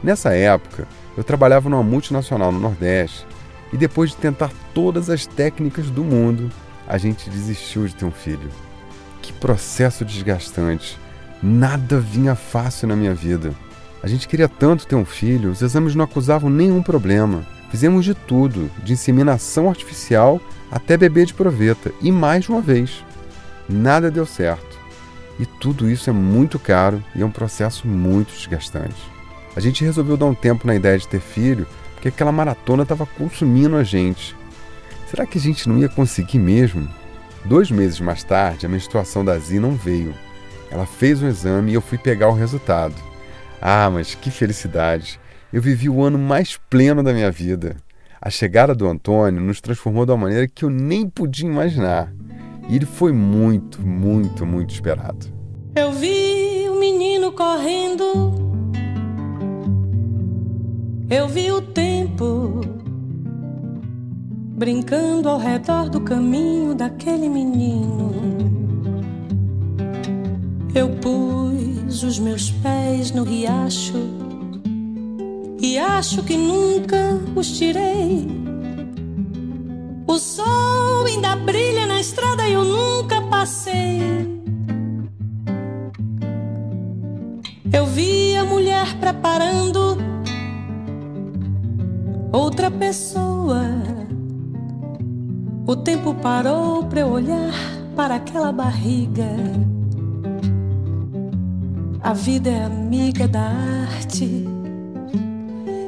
Nessa 0.02 0.34
época, 0.34 0.86
eu 1.16 1.24
trabalhava 1.24 1.70
numa 1.70 1.82
multinacional 1.82 2.52
no 2.52 2.60
Nordeste 2.60 3.26
e 3.72 3.76
depois 3.76 4.10
de 4.10 4.16
tentar 4.16 4.50
todas 4.74 5.08
as 5.08 5.26
técnicas 5.26 5.90
do 5.90 6.04
mundo, 6.04 6.50
a 6.86 6.98
gente 6.98 7.30
desistiu 7.30 7.86
de 7.86 7.94
ter 7.94 8.04
um 8.04 8.10
filho. 8.10 8.50
Que 9.22 9.32
processo 9.32 10.04
desgastante! 10.04 10.98
Nada 11.42 11.98
vinha 11.98 12.34
fácil 12.34 12.88
na 12.88 12.96
minha 12.96 13.14
vida. 13.14 13.54
A 14.02 14.06
gente 14.06 14.28
queria 14.28 14.48
tanto 14.48 14.86
ter 14.86 14.94
um 14.94 15.04
filho, 15.04 15.50
os 15.50 15.62
exames 15.62 15.94
não 15.94 16.04
acusavam 16.04 16.50
nenhum 16.50 16.82
problema. 16.82 17.46
Fizemos 17.70 18.04
de 18.04 18.14
tudo, 18.14 18.70
de 18.82 18.92
inseminação 18.92 19.68
artificial 19.68 20.40
até 20.70 20.96
bebê 20.96 21.24
de 21.24 21.34
proveta, 21.34 21.92
e 22.00 22.12
mais 22.12 22.48
uma 22.48 22.60
vez. 22.60 23.04
Nada 23.68 24.10
deu 24.10 24.24
certo. 24.24 24.78
E 25.38 25.46
tudo 25.46 25.90
isso 25.90 26.10
é 26.10 26.12
muito 26.12 26.58
caro 26.58 27.02
e 27.14 27.22
é 27.22 27.26
um 27.26 27.30
processo 27.30 27.86
muito 27.86 28.32
desgastante. 28.32 28.96
A 29.54 29.60
gente 29.60 29.84
resolveu 29.84 30.16
dar 30.16 30.26
um 30.26 30.34
tempo 30.34 30.66
na 30.66 30.74
ideia 30.74 30.98
de 30.98 31.06
ter 31.06 31.20
filho 31.20 31.66
porque 31.94 32.08
aquela 32.08 32.32
maratona 32.32 32.84
estava 32.84 33.04
consumindo 33.04 33.76
a 33.76 33.82
gente. 33.82 34.36
Será 35.10 35.26
que 35.26 35.38
a 35.38 35.40
gente 35.40 35.68
não 35.68 35.78
ia 35.78 35.88
conseguir 35.88 36.38
mesmo? 36.38 36.88
Dois 37.44 37.70
meses 37.70 37.98
mais 37.98 38.22
tarde, 38.22 38.66
a 38.66 38.68
menstruação 38.68 39.24
da 39.24 39.38
Zi 39.38 39.58
não 39.58 39.74
veio. 39.74 40.14
Ela 40.70 40.86
fez 40.86 41.22
um 41.22 41.28
exame 41.28 41.72
e 41.72 41.74
eu 41.74 41.80
fui 41.80 41.98
pegar 41.98 42.28
o 42.28 42.34
resultado. 42.34 42.94
Ah, 43.60 43.90
mas 43.90 44.14
que 44.14 44.30
felicidade! 44.30 45.18
Eu 45.52 45.62
vivi 45.62 45.88
o 45.88 46.02
ano 46.02 46.18
mais 46.18 46.58
pleno 46.68 47.02
da 47.02 47.12
minha 47.12 47.30
vida. 47.30 47.76
A 48.20 48.30
chegada 48.30 48.74
do 48.74 48.86
Antônio 48.86 49.40
nos 49.40 49.60
transformou 49.60 50.04
de 50.04 50.12
uma 50.12 50.18
maneira 50.18 50.46
que 50.46 50.64
eu 50.64 50.70
nem 50.70 51.08
podia 51.08 51.48
imaginar. 51.48 52.12
E 52.68 52.76
ele 52.76 52.86
foi 52.86 53.12
muito, 53.12 53.80
muito, 53.80 54.44
muito 54.44 54.74
esperado. 54.74 55.26
Eu 55.74 55.92
vi 55.92 56.68
o 56.68 56.78
menino 56.78 57.32
correndo. 57.32 58.32
Eu 61.08 61.26
vi 61.28 61.50
o 61.50 61.62
tempo 61.62 62.60
brincando 64.58 65.28
ao 65.28 65.38
redor 65.38 65.88
do 65.88 66.00
caminho 66.00 66.74
daquele 66.74 67.28
menino. 67.28 68.12
Eu 70.74 70.90
pus 70.96 72.02
os 72.02 72.18
meus 72.18 72.50
pés 72.50 73.12
no 73.12 73.22
riacho 73.22 73.96
e 75.60 75.78
acho 75.78 76.22
que 76.24 76.36
nunca 76.36 77.18
os 77.36 77.56
tirei. 77.56 78.26
O 80.06 80.18
sol 80.18 81.04
ainda 81.06 81.36
brilha 81.36 81.77
na 81.98 82.00
estrada 82.00 82.48
eu 82.48 82.62
nunca 82.62 83.20
passei. 83.22 84.00
Eu 87.72 87.86
vi 87.86 88.36
a 88.36 88.44
mulher 88.44 88.94
preparando 89.00 89.98
outra 92.30 92.70
pessoa 92.70 93.64
o 95.66 95.74
tempo 95.74 96.14
parou 96.14 96.84
para 96.84 97.00
eu 97.00 97.08
olhar 97.08 97.52
para 97.96 98.14
aquela 98.14 98.52
barriga. 98.52 99.28
A 102.00 102.12
vida 102.12 102.48
é 102.48 102.64
amiga 102.64 103.26
da 103.26 103.50
arte. 103.90 104.46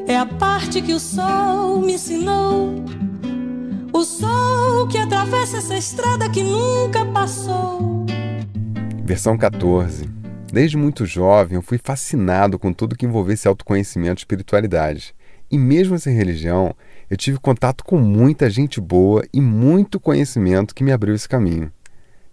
É 0.09 0.19
a 0.19 0.27
parte 0.27 0.83
que 0.83 0.93
o 0.93 0.99
sol 0.99 1.81
me 1.81 1.95
ensinou. 1.95 3.00
O 3.93 4.05
sol 4.05 4.87
que 4.87 4.97
atravessa 4.97 5.59
essa 5.59 5.77
estrada 5.77 6.31
que 6.31 6.45
nunca 6.45 7.05
passou. 7.07 8.07
Versão 9.05 9.37
14. 9.37 10.09
Desde 10.53 10.77
muito 10.77 11.05
jovem, 11.05 11.57
eu 11.57 11.63
fui 11.63 11.77
fascinado 11.77 12.57
com 12.57 12.73
tudo 12.73 12.97
que 12.97 13.05
envolvesse 13.05 13.49
autoconhecimento 13.49 14.21
e 14.21 14.23
espiritualidade. 14.23 15.13
E 15.51 15.59
mesmo 15.59 15.99
sem 15.99 16.15
religião, 16.15 16.73
eu 17.11 17.17
tive 17.17 17.41
contato 17.41 17.85
com 17.85 17.99
muita 17.99 18.49
gente 18.49 18.81
boa 18.81 19.25
e 19.33 19.41
muito 19.41 19.99
conhecimento 19.99 20.73
que 20.73 20.85
me 20.85 20.93
abriu 20.93 21.15
esse 21.15 21.29
caminho. 21.29 21.73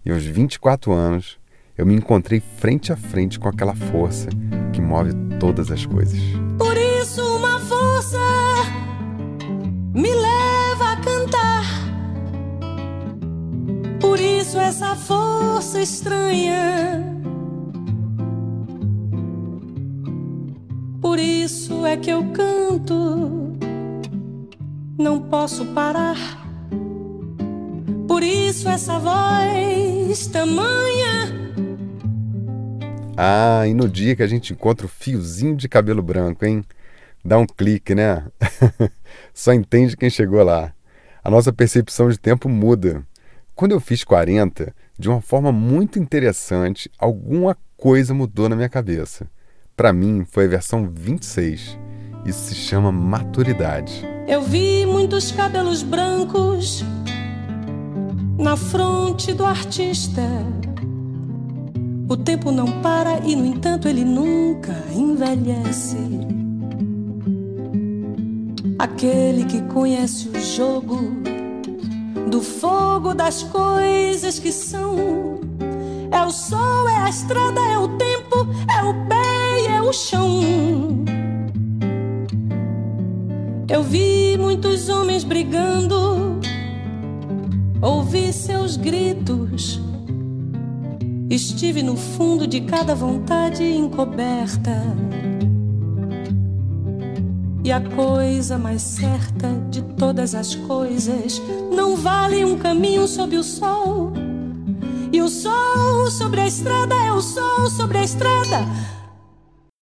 E 0.04 0.12
aos 0.12 0.24
24 0.24 0.92
anos, 0.92 1.38
eu 1.76 1.84
me 1.84 1.94
encontrei 1.94 2.40
frente 2.58 2.92
a 2.92 2.96
frente 2.96 3.38
com 3.38 3.48
aquela 3.48 3.74
força 3.74 4.28
que 4.72 4.80
move 4.80 5.12
todas 5.40 5.72
as 5.72 5.84
coisas. 5.84 6.20
Por 6.56 6.76
isso, 6.76 7.20
uma 7.36 7.58
força 7.58 8.18
me 9.92 10.14
leva 10.14 10.57
Por 14.18 14.24
isso, 14.24 14.58
essa 14.58 14.96
força 14.96 15.80
estranha. 15.80 17.04
Por 21.00 21.20
isso 21.20 21.86
é 21.86 21.96
que 21.96 22.10
eu 22.10 22.24
canto 22.32 23.56
não 24.98 25.20
posso 25.20 25.64
parar. 25.66 26.16
Por 28.08 28.24
isso 28.24 28.68
essa 28.68 28.98
voz 28.98 30.26
tamanha. 30.26 31.54
Ah, 33.16 33.68
e 33.68 33.72
no 33.72 33.88
dia 33.88 34.16
que 34.16 34.22
a 34.24 34.26
gente 34.26 34.52
encontra 34.52 34.84
o 34.84 34.88
fiozinho 34.88 35.54
de 35.54 35.68
cabelo 35.68 36.02
branco, 36.02 36.44
hein? 36.44 36.64
Dá 37.24 37.38
um 37.38 37.46
clique, 37.46 37.94
né? 37.94 38.26
Só 39.32 39.52
entende 39.52 39.96
quem 39.96 40.10
chegou 40.10 40.42
lá. 40.42 40.72
A 41.22 41.30
nossa 41.30 41.52
percepção 41.52 42.08
de 42.08 42.18
tempo 42.18 42.48
muda. 42.48 43.06
Quando 43.58 43.72
eu 43.72 43.80
fiz 43.80 44.04
40, 44.04 44.72
de 44.96 45.08
uma 45.08 45.20
forma 45.20 45.50
muito 45.50 45.98
interessante, 45.98 46.88
alguma 46.96 47.58
coisa 47.76 48.14
mudou 48.14 48.48
na 48.48 48.54
minha 48.54 48.68
cabeça. 48.68 49.28
Para 49.76 49.92
mim, 49.92 50.24
foi 50.24 50.44
a 50.44 50.48
versão 50.48 50.88
26. 50.88 51.76
Isso 52.24 52.38
se 52.38 52.54
chama 52.54 52.92
maturidade. 52.92 54.06
Eu 54.28 54.42
vi 54.42 54.86
muitos 54.86 55.32
cabelos 55.32 55.82
brancos 55.82 56.84
na 58.38 58.56
fronte 58.56 59.34
do 59.34 59.44
artista. 59.44 60.22
O 62.08 62.16
tempo 62.16 62.52
não 62.52 62.80
para 62.80 63.18
e, 63.26 63.34
no 63.34 63.44
entanto, 63.44 63.88
ele 63.88 64.04
nunca 64.04 64.72
envelhece. 64.94 65.96
Aquele 68.78 69.44
que 69.46 69.60
conhece 69.62 70.28
o 70.28 70.40
jogo 70.40 71.37
do 72.28 72.42
fogo 72.42 73.14
das 73.14 73.42
coisas 73.42 74.38
que 74.38 74.52
são. 74.52 75.40
É 76.10 76.22
o 76.22 76.30
sol, 76.30 76.88
é 76.88 76.96
a 76.96 77.08
estrada, 77.08 77.60
é 77.60 77.78
o 77.78 77.88
tempo, 77.96 78.46
é 78.76 78.82
o 78.82 78.94
pé 79.06 79.62
e 79.62 79.66
é 79.66 79.80
o 79.80 79.92
chão. 79.92 81.04
Eu 83.68 83.82
vi 83.82 84.36
muitos 84.38 84.88
homens 84.88 85.24
brigando, 85.24 86.40
ouvi 87.80 88.32
seus 88.32 88.76
gritos. 88.76 89.80
Estive 91.30 91.82
no 91.82 91.96
fundo 91.96 92.46
de 92.46 92.62
cada 92.62 92.94
vontade 92.94 93.62
encoberta. 93.62 94.82
E 97.68 97.70
a 97.70 97.82
coisa 97.82 98.56
mais 98.56 98.80
certa 98.80 99.52
de 99.68 99.82
todas 99.82 100.34
as 100.34 100.54
coisas 100.54 101.38
não 101.70 101.98
vale 101.98 102.42
um 102.42 102.58
caminho 102.58 103.06
sob 103.06 103.36
o 103.36 103.42
sol. 103.42 104.14
E 105.12 105.20
o 105.20 105.28
sol 105.28 106.10
sobre 106.10 106.40
a 106.40 106.46
estrada 106.46 106.94
é 106.94 107.12
o 107.12 107.20
sol 107.20 107.68
sobre 107.68 107.98
a 107.98 108.02
estrada. 108.02 108.60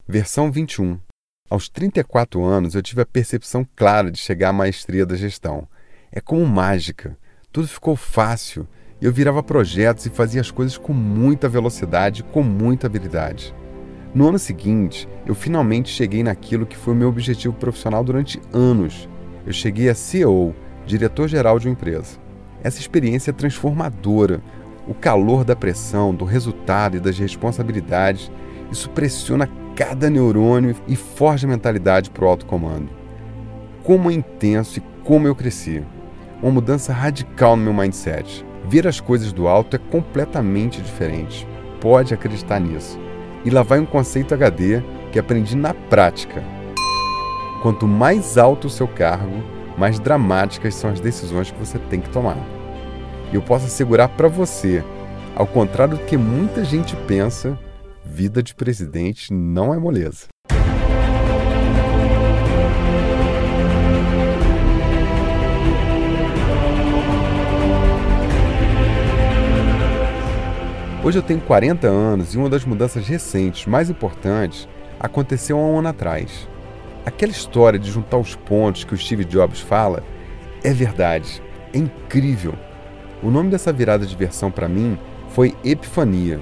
Versão 0.05 0.51
21 0.51 0.99
aos 1.49 1.69
34 1.69 2.45
anos, 2.45 2.75
eu 2.75 2.83
tive 2.83 3.03
a 3.03 3.07
percepção 3.07 3.65
clara 3.77 4.11
de 4.11 4.19
chegar 4.19 4.49
à 4.49 4.53
maestria 4.53 5.07
da 5.07 5.15
gestão. 5.15 5.69
É 6.11 6.21
como 6.21 6.45
mágica. 6.45 7.17
Tudo 7.53 7.69
ficou 7.69 7.95
fácil 7.95 8.67
eu 9.01 9.13
virava 9.13 9.43
projetos 9.43 10.07
e 10.07 10.11
fazia 10.11 10.41
as 10.41 10.51
coisas 10.51 10.79
com 10.79 10.93
muita 10.93 11.49
velocidade, 11.49 12.25
com 12.25 12.43
muita 12.43 12.87
habilidade. 12.87 13.55
No 14.15 14.29
ano 14.29 14.39
seguinte, 14.39 15.09
eu 15.27 15.35
finalmente 15.35 15.91
cheguei 15.91 16.23
naquilo 16.23 16.67
que 16.67 16.77
foi 16.77 16.95
o 16.95 16.97
meu 16.97 17.09
objetivo 17.09 17.55
profissional 17.55 18.03
durante 18.03 18.41
anos. 18.53 19.09
Eu 19.47 19.53
cheguei 19.53 19.89
a 19.89 19.95
CEO, 19.95 20.55
diretor-geral 20.87 21.59
de 21.59 21.69
uma 21.69 21.73
empresa. 21.73 22.19
Essa 22.63 22.81
experiência 22.81 23.31
é 23.31 23.35
transformadora. 23.35 24.41
O 24.89 24.95
calor 24.95 25.45
da 25.45 25.55
pressão, 25.55 26.15
do 26.15 26.25
resultado 26.25 26.97
e 26.97 27.01
das 27.01 27.19
responsabilidades, 27.19 28.31
isso 28.71 28.89
pressiona 28.91 29.49
cada 29.75 30.09
neurônio 30.09 30.75
e 30.89 30.97
forja 30.97 31.47
a 31.47 31.51
mentalidade 31.51 32.11
para 32.11 32.25
o 32.25 32.29
alto 32.29 32.47
comando. 32.47 32.89
Como 33.85 34.11
é 34.11 34.15
intenso 34.15 34.79
e 34.79 34.83
como 35.05 35.29
eu 35.29 35.35
cresci. 35.35 35.85
Uma 36.43 36.53
mudança 36.53 36.93
radical 36.93 37.57
no 37.57 37.65
meu 37.65 37.75
mindset. 37.75 38.45
Ver 38.69 38.87
as 38.87 39.01
coisas 39.01 39.33
do 39.33 39.47
alto 39.47 39.77
é 39.77 39.79
completamente 39.79 40.81
diferente. 40.81 41.47
Pode 41.81 42.13
acreditar 42.13 42.59
nisso. 42.59 42.99
E 43.47 43.51
lá 43.51 43.63
vai 43.63 43.79
um 43.79 43.87
conceito 43.87 44.35
HD 44.35 44.83
que 45.13 45.21
aprendi 45.21 45.57
na 45.57 45.73
prática. 45.73 46.43
Quanto 47.63 47.87
mais 47.87 48.37
alto 48.37 48.67
o 48.67 48.71
seu 48.71 48.89
cargo, 48.89 49.41
mais 49.79 50.01
dramáticas 50.01 50.75
são 50.75 50.91
as 50.91 50.99
decisões 50.99 51.53
que 51.53 51.59
você 51.61 51.79
tem 51.79 52.01
que 52.01 52.11
tomar. 52.11 52.37
E 53.33 53.37
eu 53.37 53.43
posso 53.43 53.67
assegurar 53.67 54.09
para 54.09 54.27
você, 54.27 54.83
ao 55.37 55.47
contrário 55.47 55.97
do 55.97 56.05
que 56.07 56.17
muita 56.17 56.65
gente 56.65 56.97
pensa, 57.07 57.57
vida 58.05 58.43
de 58.43 58.53
presidente 58.53 59.33
não 59.33 59.73
é 59.73 59.79
moleza. 59.79 60.27
Hoje 71.07 71.19
eu 71.19 71.23
tenho 71.23 71.41
40 71.41 71.87
anos 71.87 72.35
e 72.35 72.37
uma 72.37 72.51
das 72.51 72.65
mudanças 72.65 73.07
recentes 73.07 73.65
mais 73.65 73.89
importantes 73.89 74.67
aconteceu 74.99 75.57
há 75.57 75.61
um 75.61 75.79
ano 75.79 75.87
atrás. 75.87 76.49
Aquela 77.05 77.31
história 77.31 77.79
de 77.79 77.93
juntar 77.93 78.17
os 78.17 78.35
pontos 78.35 78.83
que 78.83 78.93
o 78.93 78.99
Steve 78.99 79.25
Jobs 79.25 79.61
fala 79.61 80.03
é 80.65 80.73
verdade, 80.73 81.41
é 81.73 81.79
incrível. 81.79 82.55
O 83.23 83.31
nome 83.31 83.51
dessa 83.51 83.73
virada 83.73 84.05
de 84.05 84.17
versão 84.17 84.51
para 84.51 84.69
mim 84.69 84.99
foi 85.29 85.55
Epifania. 85.63 86.41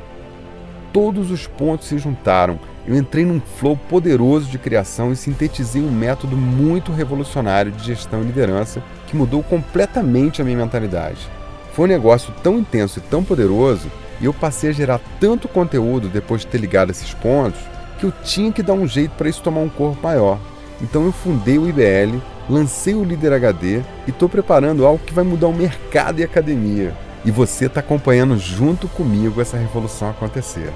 Todos 0.94 1.30
os 1.30 1.46
pontos 1.46 1.88
se 1.88 1.98
juntaram, 1.98 2.58
eu 2.86 2.96
entrei 2.96 3.26
num 3.26 3.42
flow 3.42 3.76
poderoso 3.76 4.48
de 4.48 4.56
criação 4.56 5.12
e 5.12 5.16
sintetizei 5.16 5.82
um 5.82 5.92
método 5.92 6.38
muito 6.38 6.90
revolucionário 6.90 7.70
de 7.70 7.84
gestão 7.84 8.22
e 8.22 8.24
liderança 8.28 8.82
que 9.08 9.14
mudou 9.14 9.42
completamente 9.42 10.40
a 10.40 10.44
minha 10.44 10.56
mentalidade. 10.56 11.28
Foi 11.74 11.84
um 11.84 11.92
negócio 11.92 12.32
tão 12.42 12.58
intenso 12.58 12.98
e 12.98 13.02
tão 13.02 13.22
poderoso 13.22 13.90
e 14.20 14.26
eu 14.26 14.32
passei 14.32 14.70
a 14.70 14.72
gerar 14.72 15.00
tanto 15.20 15.48
conteúdo 15.48 16.08
depois 16.08 16.42
de 16.42 16.46
ter 16.48 16.58
ligado 16.58 16.90
esses 16.90 17.12
pontos 17.14 17.60
que 17.98 18.06
eu 18.06 18.12
tinha 18.22 18.52
que 18.52 18.62
dar 18.62 18.74
um 18.74 18.86
jeito 18.86 19.12
para 19.12 19.28
isso 19.28 19.42
tomar 19.42 19.60
um 19.60 19.68
corpo 19.68 20.02
maior. 20.02 20.38
Então 20.80 21.04
eu 21.04 21.12
fundei 21.12 21.58
o 21.58 21.68
IBL, 21.68 22.20
lancei 22.48 22.94
o 22.94 23.04
Líder 23.04 23.32
HD 23.32 23.78
e 24.06 24.10
estou 24.10 24.28
preparando 24.28 24.84
algo 24.84 25.04
que 25.04 25.14
vai 25.14 25.24
mudar 25.24 25.48
o 25.48 25.54
mercado 25.54 26.20
e 26.20 26.24
academia. 26.24 26.94
E 27.24 27.30
você 27.30 27.66
está 27.66 27.80
acompanhando 27.80 28.36
junto 28.36 28.86
comigo 28.88 29.40
essa 29.40 29.56
revolução 29.56 30.10
acontecer. 30.10 30.72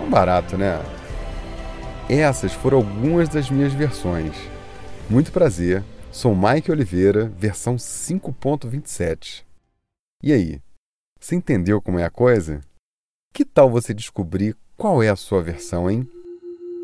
Um 0.00 0.10
barato, 0.10 0.58
né? 0.58 0.80
Essas 2.08 2.52
foram 2.52 2.78
algumas 2.78 3.28
das 3.28 3.48
minhas 3.48 3.72
versões. 3.72 4.34
Muito 5.08 5.32
prazer, 5.32 5.82
sou 6.10 6.36
Mike 6.36 6.70
Oliveira, 6.70 7.32
versão 7.38 7.76
5.27. 7.76 9.44
E 10.22 10.32
aí, 10.32 10.60
você 11.22 11.36
entendeu 11.36 11.80
como 11.80 12.00
é 12.00 12.04
a 12.04 12.10
coisa? 12.10 12.60
Que 13.32 13.44
tal 13.44 13.70
você 13.70 13.94
descobrir 13.94 14.56
qual 14.76 15.00
é 15.00 15.08
a 15.08 15.14
sua 15.14 15.40
versão, 15.40 15.88
hein? 15.88 16.04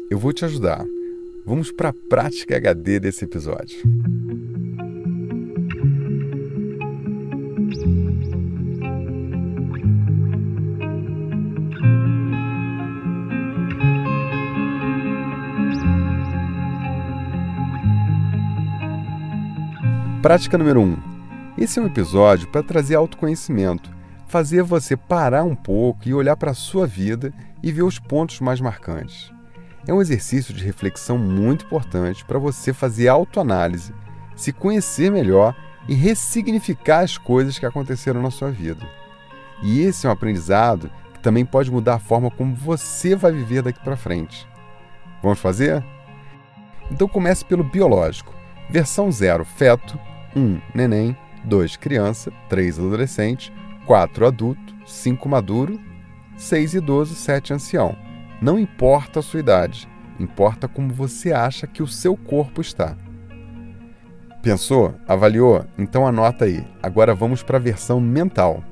Eu 0.09 0.17
vou 0.17 0.33
te 0.33 0.45
ajudar. 0.45 0.85
Vamos 1.45 1.73
para 1.73 1.89
a 1.89 1.95
prática 2.09 2.57
HD 2.57 3.01
desse 3.01 3.25
episódio. 3.25 3.83
Prática 20.23 20.57
número 20.57 20.81
1. 20.81 20.85
Um. 20.85 20.97
Esse 21.59 21.81
é 21.81 21.83
um 21.83 21.87
episódio 21.87 22.47
para 22.49 22.63
trazer 22.63 22.95
autoconhecimento 22.95 23.98
fazer 24.29 24.63
você 24.63 24.97
parar 24.97 25.43
um 25.43 25.55
pouco 25.55 26.07
e 26.07 26.15
olhar 26.15 26.37
para 26.37 26.53
a 26.53 26.55
sua 26.55 26.87
vida 26.87 27.33
e 27.63 27.73
ver 27.73 27.83
os 27.83 27.99
pontos 27.99 28.41
mais 28.41 28.61
marcantes. 28.61 29.33
É 29.87 29.93
um 29.93 30.03
exercício 30.03 30.53
de 30.53 30.63
reflexão 30.63 31.17
muito 31.17 31.65
importante 31.65 32.25
para 32.25 32.39
você 32.39 32.73
fazer 32.73 33.09
autoanálise, 33.09 33.95
se 34.37 34.53
conhecer 34.53 35.11
melhor 35.11 35.57
e 35.89 35.95
ressignificar 35.95 37.01
as 37.01 37.17
coisas 37.17 37.59
que 37.59 37.65
aconteceram 37.65 38.21
na 38.21 38.31
sua 38.31 38.51
vida. 38.51 38.87
E 39.63 39.81
esse 39.81 40.07
é 40.07 40.11
um 40.11 40.13
aprendizado 40.13 40.91
que 41.15 41.21
também 41.21 41.45
pode 41.45 41.71
mudar 41.71 41.95
a 41.95 41.99
forma 41.99 42.31
como 42.31 42.55
você 42.55 43.17
vai 43.17 43.33
viver 43.33 43.63
daqui 43.63 43.81
para 43.81 43.97
frente. 43.97 44.47
Vamos 45.23 45.41
fazer? 45.41 45.83
Então 46.91 47.09
comece 47.09 47.45
pelo 47.45 47.65
biológico. 47.65 48.35
Versão 48.71 49.11
0, 49.11 49.45
feto, 49.47 49.99
1, 50.37 50.41
um, 50.41 50.61
neném, 50.75 51.17
2, 51.45 51.77
criança, 51.77 52.31
3, 52.51 52.79
adolescente, 52.79 53.51
4 53.89 54.27
adulto, 54.27 54.75
5 54.85 55.27
maduro, 55.31 55.81
6 56.37 56.75
idoso, 56.75 57.15
7 57.15 57.55
ancião. 57.55 57.97
Não 58.39 58.59
importa 58.59 59.21
a 59.21 59.23
sua 59.23 59.41
idade, 59.41 59.89
importa 60.21 60.69
como 60.69 60.93
você 60.93 61.33
acha 61.33 61.67
que 61.67 61.83
o 61.83 61.87
seu 61.87 62.15
corpo 62.15 62.61
está. 62.61 62.95
Pensou? 64.43 64.95
Avaliou? 65.09 65.65
Então 65.79 66.07
anota 66.07 66.45
aí. 66.45 66.63
Agora 66.83 67.15
vamos 67.15 67.43
para 67.43 67.57
a 67.57 67.61
versão 67.61 67.99
mental. 67.99 68.63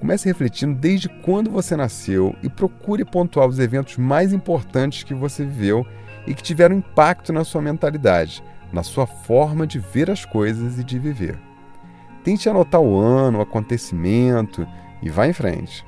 Comece 0.00 0.28
refletindo 0.28 0.74
desde 0.74 1.08
quando 1.08 1.48
você 1.48 1.76
nasceu 1.76 2.34
e 2.42 2.48
procure 2.48 3.04
pontuar 3.04 3.46
os 3.46 3.60
eventos 3.60 3.96
mais 3.96 4.32
importantes 4.32 5.04
que 5.04 5.14
você 5.14 5.44
viveu 5.44 5.86
e 6.26 6.34
que 6.34 6.42
tiveram 6.42 6.74
impacto 6.74 7.32
na 7.32 7.44
sua 7.44 7.62
mentalidade, 7.62 8.42
na 8.72 8.82
sua 8.82 9.06
forma 9.06 9.64
de 9.64 9.78
ver 9.78 10.10
as 10.10 10.24
coisas 10.24 10.76
e 10.76 10.82
de 10.82 10.98
viver. 10.98 11.38
Tente 12.26 12.48
anotar 12.48 12.80
o 12.80 12.98
ano, 12.98 13.38
o 13.38 13.40
acontecimento 13.40 14.66
e 15.00 15.08
vá 15.08 15.28
em 15.28 15.32
frente. 15.32 15.86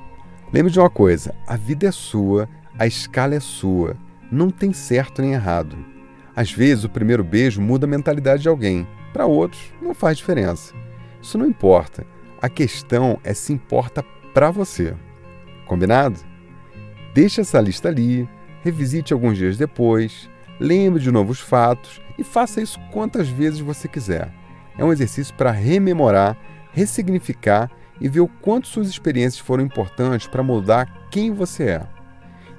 Lembre 0.53 0.71
de 0.71 0.79
uma 0.79 0.89
coisa: 0.89 1.35
a 1.45 1.57
vida 1.57 1.85
é 1.85 1.91
sua, 1.91 2.47
a 2.77 2.87
escala 2.87 3.35
é 3.35 3.41
sua. 3.41 3.97
Não 4.31 4.49
tem 4.49 4.71
certo 4.71 5.21
nem 5.21 5.33
errado. 5.33 5.75
Às 6.33 6.49
vezes, 6.49 6.85
o 6.85 6.89
primeiro 6.89 7.25
beijo 7.25 7.59
muda 7.59 7.85
a 7.85 7.89
mentalidade 7.89 8.43
de 8.43 8.47
alguém, 8.47 8.87
para 9.11 9.25
outros, 9.25 9.61
não 9.81 9.93
faz 9.93 10.17
diferença. 10.17 10.73
Isso 11.21 11.37
não 11.37 11.45
importa. 11.45 12.07
A 12.41 12.47
questão 12.47 13.19
é 13.21 13.33
se 13.33 13.51
importa 13.51 14.01
para 14.33 14.49
você. 14.49 14.95
Combinado? 15.65 16.21
Deixe 17.13 17.41
essa 17.41 17.59
lista 17.59 17.89
ali, 17.89 18.29
revisite 18.63 19.11
alguns 19.11 19.37
dias 19.37 19.57
depois, 19.57 20.29
lembre 20.57 21.03
de 21.03 21.11
novos 21.11 21.41
fatos 21.41 21.99
e 22.17 22.23
faça 22.23 22.61
isso 22.61 22.79
quantas 22.93 23.27
vezes 23.27 23.59
você 23.59 23.89
quiser. 23.89 24.38
É 24.79 24.83
um 24.85 24.93
exercício 24.93 25.35
para 25.35 25.51
rememorar, 25.51 26.37
ressignificar 26.71 27.69
e 27.99 28.07
ver 28.07 28.21
o 28.21 28.29
quanto 28.29 28.69
suas 28.69 28.87
experiências 28.87 29.45
foram 29.45 29.61
importantes 29.61 30.25
para 30.25 30.41
moldar 30.41 30.87
quem 31.11 31.33
você 31.33 31.63
é. 31.71 31.87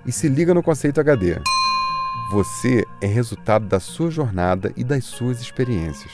E 0.05 0.13
se 0.13 0.29
liga 0.29 0.53
no 0.53 0.63
conceito 0.63 1.01
HD. 1.01 1.41
Você 2.31 2.85
é 3.01 3.07
resultado 3.07 3.67
da 3.67 3.81
sua 3.81 4.11
jornada 4.11 4.71
e 4.77 4.85
das 4.85 5.07
suas 5.07 5.41
experiências. 5.41 6.13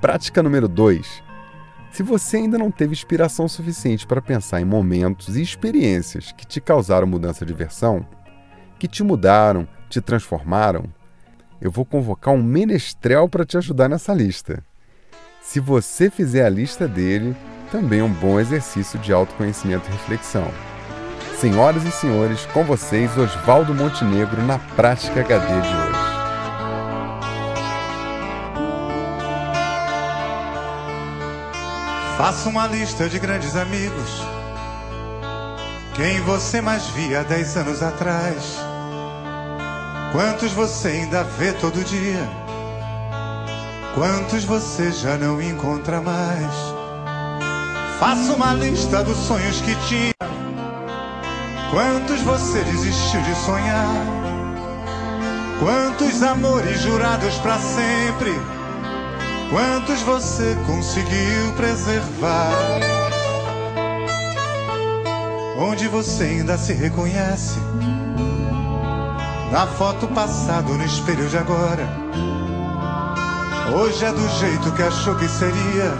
Prática 0.00 0.42
número 0.42 0.66
2. 0.66 1.22
Se 1.90 2.02
você 2.02 2.38
ainda 2.38 2.56
não 2.56 2.70
teve 2.70 2.92
inspiração 2.92 3.46
suficiente 3.46 4.06
para 4.06 4.22
pensar 4.22 4.62
em 4.62 4.64
momentos 4.64 5.36
e 5.36 5.42
experiências 5.42 6.32
que 6.32 6.46
te 6.46 6.58
causaram 6.58 7.06
mudança 7.06 7.44
de 7.44 7.52
versão, 7.52 8.06
que 8.78 8.88
te 8.88 9.04
mudaram, 9.04 9.68
te 9.90 10.00
transformaram, 10.00 10.84
eu 11.60 11.70
vou 11.70 11.84
convocar 11.84 12.34
um 12.34 12.42
menestrel 12.42 13.28
para 13.28 13.44
te 13.44 13.56
ajudar 13.56 13.88
nessa 13.88 14.12
lista. 14.12 14.62
Se 15.42 15.60
você 15.60 16.10
fizer 16.10 16.44
a 16.44 16.48
lista 16.48 16.88
dele, 16.88 17.36
também 17.70 18.00
é 18.00 18.04
um 18.04 18.12
bom 18.12 18.40
exercício 18.40 18.98
de 18.98 19.12
autoconhecimento 19.12 19.88
e 19.88 19.92
reflexão. 19.92 20.50
Senhoras 21.38 21.84
e 21.84 21.90
senhores, 21.90 22.46
com 22.46 22.64
vocês 22.64 23.16
Oswaldo 23.18 23.74
Montenegro 23.74 24.42
na 24.42 24.58
Prática 24.58 25.20
HD 25.20 25.46
de 25.46 25.68
hoje. 25.68 26.04
Faça 32.16 32.48
uma 32.48 32.66
lista 32.66 33.08
de 33.08 33.18
grandes 33.18 33.56
amigos. 33.56 34.22
Quem 35.94 36.20
você 36.22 36.60
mais 36.60 36.86
via 36.88 37.22
dez 37.24 37.56
anos 37.56 37.82
atrás? 37.82 38.73
Quantos 40.14 40.52
você 40.52 40.86
ainda 40.86 41.24
vê 41.24 41.52
todo 41.54 41.82
dia? 41.82 42.28
Quantos 43.96 44.44
você 44.44 44.92
já 44.92 45.16
não 45.16 45.42
encontra 45.42 46.00
mais? 46.00 46.54
Faça 47.98 48.32
uma 48.32 48.54
lista 48.54 49.02
dos 49.02 49.16
sonhos 49.16 49.60
que 49.60 49.74
tinha. 49.88 50.14
Quantos 51.72 52.20
você 52.20 52.62
desistiu 52.62 53.22
de 53.22 53.34
sonhar? 53.44 54.06
Quantos 55.58 56.22
amores 56.22 56.80
jurados 56.82 57.34
para 57.38 57.58
sempre? 57.58 58.40
Quantos 59.50 60.00
você 60.02 60.56
conseguiu 60.64 61.52
preservar? 61.56 62.52
Onde 65.58 65.88
você 65.88 66.22
ainda 66.22 66.56
se 66.56 66.72
reconhece? 66.72 67.58
Na 69.54 69.68
foto 69.68 70.08
passado, 70.08 70.74
no 70.74 70.84
espelho 70.84 71.28
de 71.28 71.38
agora. 71.38 71.88
Hoje 73.72 74.04
é 74.04 74.10
do 74.10 74.28
jeito 74.40 74.72
que 74.72 74.82
achou 74.82 75.14
que 75.14 75.28
seria. 75.28 75.92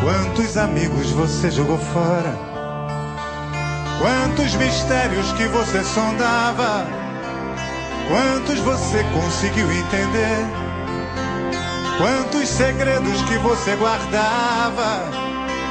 Quantos 0.00 0.56
amigos 0.56 1.10
você 1.10 1.50
jogou 1.50 1.76
fora? 1.76 2.38
Quantos 3.98 4.54
mistérios 4.54 5.32
que 5.32 5.48
você 5.48 5.82
sondava? 5.82 6.86
Quantos 8.06 8.60
você 8.60 9.02
conseguiu 9.12 9.66
entender? 9.72 10.46
Quantos 11.98 12.48
segredos 12.48 13.22
que 13.22 13.38
você 13.38 13.74
guardava? 13.74 15.02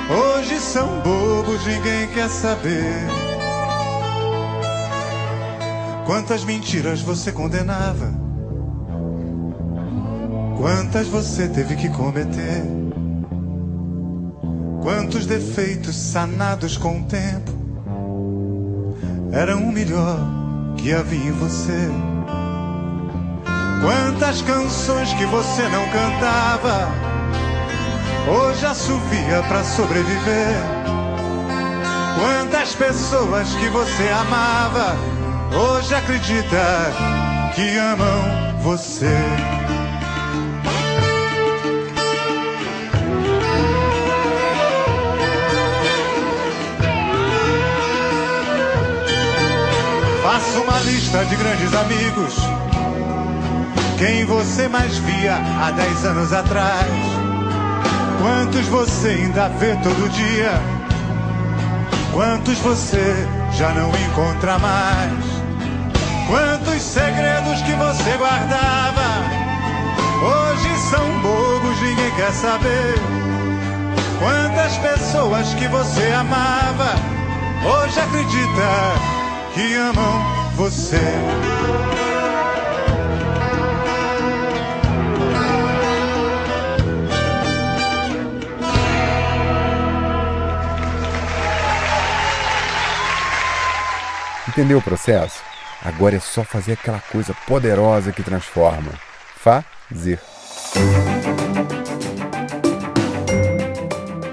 Hoje 0.10 0.60
são 0.60 0.90
bobos, 1.00 1.66
ninguém 1.66 2.10
quer 2.10 2.28
saber. 2.28 3.27
Quantas 6.08 6.46
mentiras 6.46 7.02
você 7.02 7.34
condenava? 7.34 8.10
Quantas 10.58 11.06
você 11.10 11.50
teve 11.50 11.76
que 11.76 11.90
cometer? 11.90 12.64
Quantos 14.82 15.26
defeitos 15.26 15.98
sanados 15.98 16.78
com 16.78 17.02
o 17.02 17.04
tempo 17.04 17.52
eram 19.34 19.64
o 19.64 19.72
melhor 19.74 20.18
que 20.78 20.94
havia 20.94 21.26
em 21.26 21.34
você? 21.34 21.90
Quantas 23.82 24.42
canções 24.42 25.14
que 25.14 25.26
você 25.26 25.64
não 25.64 25.86
cantava 25.90 26.88
hoje 28.32 28.66
assovia 28.66 29.44
para 29.50 29.62
sobreviver? 29.62 30.56
Quantas 32.18 32.74
pessoas 32.76 33.54
que 33.56 33.68
você 33.68 34.08
amava 34.08 35.17
hoje 35.56 35.96
acredita 35.96 36.92
que 37.56 37.78
amam 37.78 38.58
você? 38.62 39.16
Faça 50.24 50.60
uma 50.60 50.80
lista 50.82 51.26
de 51.26 51.36
grandes 51.36 51.74
amigos. 51.74 52.36
Quem 53.98 54.26
você 54.26 54.68
mais 54.68 54.98
via 55.00 55.36
há 55.36 55.72
dez 55.72 56.06
anos 56.06 56.32
atrás? 56.32 56.88
Quantos 58.22 58.68
você 58.68 59.10
ainda 59.10 59.48
vê 59.50 59.76
todo 59.78 60.10
dia? 60.12 60.52
Quantos 62.14 62.58
você 62.60 63.16
já 63.54 63.72
não 63.74 63.90
encontra 63.90 64.60
mais? 64.60 65.37
Quantos 66.28 66.82
segredos 66.82 67.62
que 67.62 67.74
você 67.74 68.18
guardava 68.18 69.24
hoje 70.22 70.78
são 70.90 71.22
bobos, 71.22 71.82
ninguém 71.82 72.12
quer 72.18 72.34
saber. 72.34 72.96
Quantas 74.20 74.78
pessoas 74.78 75.54
que 75.54 75.68
você 75.70 76.12
amava 76.12 76.96
hoje 77.64 77.98
acredita 77.98 78.68
que 79.54 79.74
amam 79.76 80.56
você. 80.56 81.00
Entendeu 94.50 94.80
o 94.80 94.82
processo? 94.82 95.47
Agora 95.88 96.18
é 96.18 96.20
só 96.20 96.44
fazer 96.44 96.74
aquela 96.74 97.00
coisa 97.00 97.34
poderosa 97.48 98.12
que 98.12 98.22
transforma. 98.22 98.92
Fazer. 99.38 100.20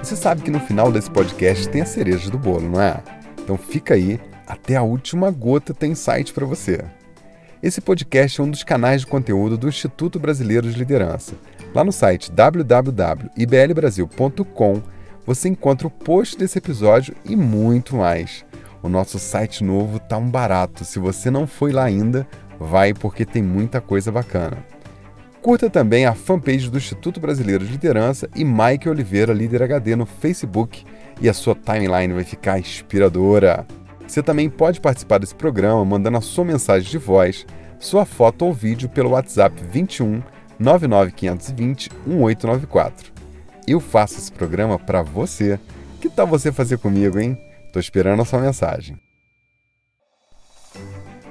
Você 0.03 0.17
sabe 0.17 0.41
que 0.41 0.51
no 0.51 0.59
final 0.59 0.91
desse 0.91 1.09
podcast 1.09 1.69
tem 1.69 1.81
a 1.81 1.85
cereja 1.85 2.29
do 2.29 2.37
bolo, 2.37 2.69
não 2.69 2.81
é? 2.81 3.01
Então 3.41 3.57
fica 3.57 3.93
aí 3.93 4.19
até 4.45 4.75
a 4.75 4.81
última 4.81 5.31
gota 5.31 5.73
tem 5.73 5.95
site 5.95 6.33
para 6.33 6.45
você. 6.45 6.83
Esse 7.63 7.79
podcast 7.79 8.41
é 8.41 8.43
um 8.43 8.51
dos 8.51 8.65
canais 8.65 8.99
de 9.01 9.07
conteúdo 9.07 9.57
do 9.57 9.69
Instituto 9.69 10.19
Brasileiro 10.19 10.69
de 10.69 10.77
Liderança. 10.77 11.35
Lá 11.73 11.85
no 11.85 11.93
site 11.93 12.29
www.iblbrasil.com 12.33 14.81
você 15.25 15.47
encontra 15.47 15.87
o 15.87 15.91
post 15.91 16.37
desse 16.37 16.57
episódio 16.57 17.15
e 17.23 17.33
muito 17.33 17.95
mais. 17.95 18.43
O 18.85 18.87
nosso 18.87 19.17
site 19.17 19.63
novo 19.63 19.97
tá 19.97 20.15
um 20.15 20.29
barato. 20.29 20.85
Se 20.85 20.99
você 20.99 21.31
não 21.31 21.47
foi 21.47 21.71
lá 21.71 21.85
ainda, 21.85 22.27
vai 22.59 22.93
porque 22.93 23.25
tem 23.25 23.41
muita 23.41 23.81
coisa 23.81 24.11
bacana. 24.11 24.63
Curta 25.41 25.71
também 25.71 26.05
a 26.05 26.13
fanpage 26.13 26.69
do 26.69 26.77
Instituto 26.77 27.19
Brasileiro 27.19 27.65
de 27.65 27.71
Liderança 27.71 28.29
e 28.35 28.45
Mike 28.45 28.87
Oliveira 28.87 29.33
Líder 29.33 29.63
HD 29.63 29.95
no 29.95 30.05
Facebook 30.05 30.85
e 31.19 31.27
a 31.27 31.33
sua 31.33 31.55
timeline 31.55 32.13
vai 32.13 32.23
ficar 32.23 32.59
inspiradora. 32.59 33.65
Você 34.07 34.21
também 34.21 34.51
pode 34.51 34.79
participar 34.79 35.17
desse 35.17 35.33
programa 35.33 35.83
mandando 35.83 36.19
a 36.19 36.21
sua 36.21 36.45
mensagem 36.45 36.87
de 36.87 36.99
voz, 36.99 37.43
sua 37.79 38.05
foto 38.05 38.45
ou 38.45 38.53
vídeo 38.53 38.87
pelo 38.87 39.09
WhatsApp 39.09 39.63
21 39.67 40.21
99520 40.59 41.89
1894. 42.05 43.11
Eu 43.67 43.79
faço 43.79 44.19
esse 44.19 44.31
programa 44.31 44.77
para 44.77 45.01
você. 45.01 45.59
Que 45.99 46.07
tal 46.07 46.27
você 46.27 46.51
fazer 46.51 46.77
comigo, 46.77 47.17
hein? 47.17 47.44
Tô 47.75 47.79
esperando 47.81 48.21
a 48.21 48.25
sua 48.25 48.39
mensagem. 48.39 48.97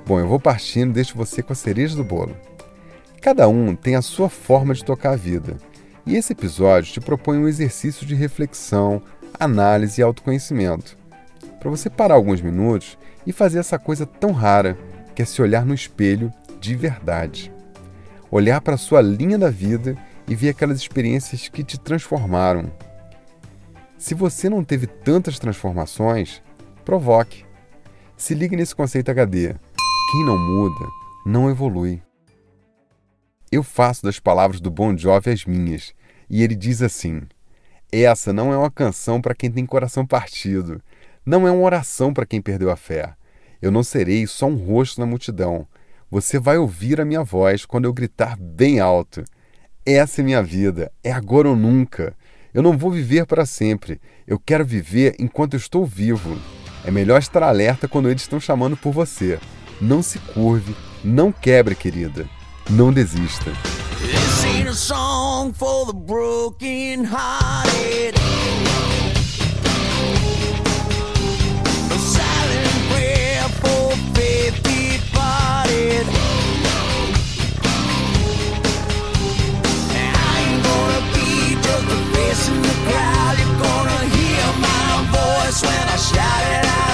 Bom, 0.07 0.21
eu 0.21 0.29
vou 0.29 0.39
partindo 0.39 0.91
e 0.91 0.93
deixo 0.93 1.17
você 1.17 1.43
com 1.43 1.55
a 1.55 1.57
cereja 1.57 1.97
do 1.97 2.05
bolo. 2.05 2.37
Cada 3.23 3.49
um 3.49 3.75
tem 3.75 3.97
a 3.97 4.03
sua 4.03 4.29
forma 4.29 4.75
de 4.75 4.85
tocar 4.85 5.13
a 5.13 5.17
vida. 5.17 5.57
E 6.05 6.15
esse 6.15 6.35
episódio 6.35 6.93
te 6.93 7.01
propõe 7.01 7.39
um 7.39 7.49
exercício 7.49 8.05
de 8.05 8.15
reflexão, 8.15 9.01
análise 9.41 10.03
e 10.03 10.05
autoconhecimento 10.05 10.99
para 11.59 11.71
você 11.71 11.89
parar 11.89 12.17
alguns 12.17 12.43
minutos 12.43 12.99
e 13.27 13.33
fazer 13.33 13.59
essa 13.59 13.79
coisa 13.79 14.05
tão 14.05 14.31
rara 14.31 14.77
que 15.15 15.23
é 15.23 15.25
se 15.25 15.41
olhar 15.41 15.65
no 15.65 15.73
espelho 15.73 16.31
de 16.61 16.77
verdade. 16.77 17.51
Olhar 18.31 18.61
para 18.61 18.75
a 18.75 18.77
sua 18.77 19.01
linha 19.01 19.39
da 19.39 19.49
vida 19.49 19.97
e 20.29 20.35
ver 20.35 20.51
aquelas 20.51 20.77
experiências 20.77 21.49
que 21.49 21.65
te 21.65 21.81
transformaram. 21.81 22.71
Se 24.05 24.13
você 24.13 24.51
não 24.51 24.63
teve 24.63 24.87
tantas 24.87 25.39
transformações, 25.39 26.43
provoque. 26.85 27.47
Se 28.19 28.35
ligue 28.35 28.55
nesse 28.55 28.77
conceito 28.77 29.11
HD. 29.11 29.55
Quem 30.13 30.27
não 30.27 30.37
muda, 30.37 30.87
não 31.25 31.49
evolui. 31.49 32.03
Eu 33.51 33.63
faço 33.63 34.03
das 34.03 34.21
palavras 34.21 34.61
do 34.61 34.71
Bon 34.71 34.95
Jovi 34.95 35.31
as 35.31 35.47
minhas, 35.47 35.95
e 36.29 36.43
ele 36.43 36.55
diz 36.55 36.83
assim: 36.83 37.23
Essa 37.91 38.31
não 38.31 38.53
é 38.53 38.59
uma 38.59 38.71
canção 38.71 39.23
para 39.23 39.35
quem 39.35 39.51
tem 39.51 39.65
coração 39.65 40.07
partido, 40.07 40.83
não 41.25 41.49
é 41.49 41.51
uma 41.51 41.65
oração 41.65 42.13
para 42.13 42.27
quem 42.27 42.43
perdeu 42.43 42.71
a 42.71 42.77
fé. 42.77 43.15
Eu 43.63 43.71
não 43.71 43.83
serei 43.83 44.27
só 44.27 44.45
um 44.45 44.57
rosto 44.57 45.01
na 45.01 45.07
multidão. 45.07 45.67
Você 46.11 46.39
vai 46.39 46.59
ouvir 46.59 47.01
a 47.01 47.07
minha 47.07 47.25
voz 47.25 47.65
quando 47.65 47.87
eu 47.87 47.93
gritar 47.95 48.37
bem 48.39 48.81
alto. 48.81 49.25
Essa 49.87 50.21
é 50.21 50.25
minha 50.25 50.43
vida, 50.43 50.93
é 51.03 51.11
agora 51.11 51.49
ou 51.49 51.57
nunca. 51.57 52.15
Eu 52.55 52.63
não 52.63 52.79
vou 52.79 52.93
viver 52.93 53.27
para 53.27 53.45
sempre. 53.45 54.01
Eu 54.27 54.39
quero 54.39 54.65
viver 54.65 55.17
enquanto 55.19 55.55
eu 55.55 55.59
estou 55.59 55.85
vivo. 55.85 56.39
É 56.85 56.91
melhor 56.91 57.19
estar 57.19 57.43
alerta 57.43 57.89
quando 57.89 58.09
eles 58.09 58.23
estão 58.23 58.39
chamando 58.39 58.77
por 58.77 58.93
você. 58.93 59.41
Não 59.81 60.01
se 60.03 60.21
curve, 60.21 60.77
não 61.03 61.33
quebre, 61.33 61.75
querida. 61.75 62.29
Não 62.71 62.93
desista. 62.93 63.51
This 64.01 64.45
ain't 64.45 64.69
a 64.69 64.73
song 64.73 65.53
for 65.53 65.87
the. 65.87 65.95
in 82.49 82.61
the 82.61 82.75
crowd, 82.87 83.39
you're 83.39 83.59
gonna 83.59 84.05
hear 84.17 84.47
my 84.61 85.07
voice 85.13 85.63
when 85.63 85.89
I 85.89 85.97
shout 85.97 86.45
it 86.53 86.67
out. 86.67 86.94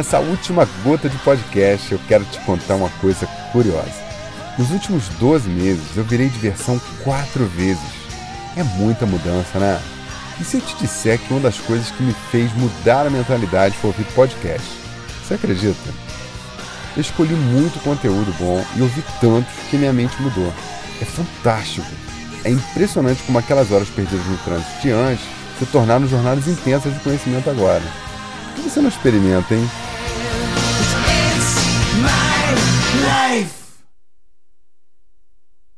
Nessa 0.00 0.18
última 0.18 0.66
gota 0.82 1.10
de 1.10 1.18
podcast, 1.18 1.92
eu 1.92 2.00
quero 2.08 2.24
te 2.24 2.40
contar 2.40 2.76
uma 2.76 2.88
coisa 3.02 3.26
curiosa. 3.52 3.92
Nos 4.56 4.70
últimos 4.70 5.10
12 5.20 5.46
meses, 5.50 5.94
eu 5.94 6.02
virei 6.04 6.30
de 6.30 6.38
versão 6.38 6.80
quatro 7.04 7.44
vezes. 7.44 7.84
É 8.56 8.62
muita 8.62 9.04
mudança, 9.04 9.58
né? 9.58 9.78
E 10.40 10.44
se 10.44 10.56
eu 10.56 10.62
te 10.62 10.74
disser 10.76 11.18
que 11.18 11.30
uma 11.34 11.40
das 11.40 11.58
coisas 11.58 11.90
que 11.90 12.02
me 12.02 12.14
fez 12.30 12.50
mudar 12.54 13.06
a 13.06 13.10
mentalidade 13.10 13.76
foi 13.76 13.90
ouvir 13.90 14.04
podcast? 14.14 14.66
Você 15.22 15.34
acredita? 15.34 15.90
Eu 16.96 17.02
escolhi 17.02 17.34
muito 17.34 17.78
conteúdo 17.84 18.34
bom 18.38 18.64
e 18.76 18.80
ouvi 18.80 19.04
tantos 19.20 19.52
que 19.68 19.76
minha 19.76 19.92
mente 19.92 20.16
mudou. 20.22 20.50
É 21.02 21.04
fantástico. 21.04 21.86
É 22.42 22.48
impressionante 22.48 23.22
como 23.24 23.38
aquelas 23.38 23.70
horas 23.70 23.90
perdidas 23.90 24.24
no 24.24 24.38
trânsito 24.38 24.80
de 24.80 24.92
antes 24.92 25.26
se 25.58 25.66
tornaram 25.66 26.08
jornadas 26.08 26.48
intensas 26.48 26.94
de 26.94 27.00
conhecimento 27.00 27.50
agora. 27.50 27.84
Por 28.54 28.64
que 28.64 28.70
você 28.70 28.80
não 28.80 28.88
experimenta, 28.88 29.54
hein? 29.54 29.68
life. 33.30 33.59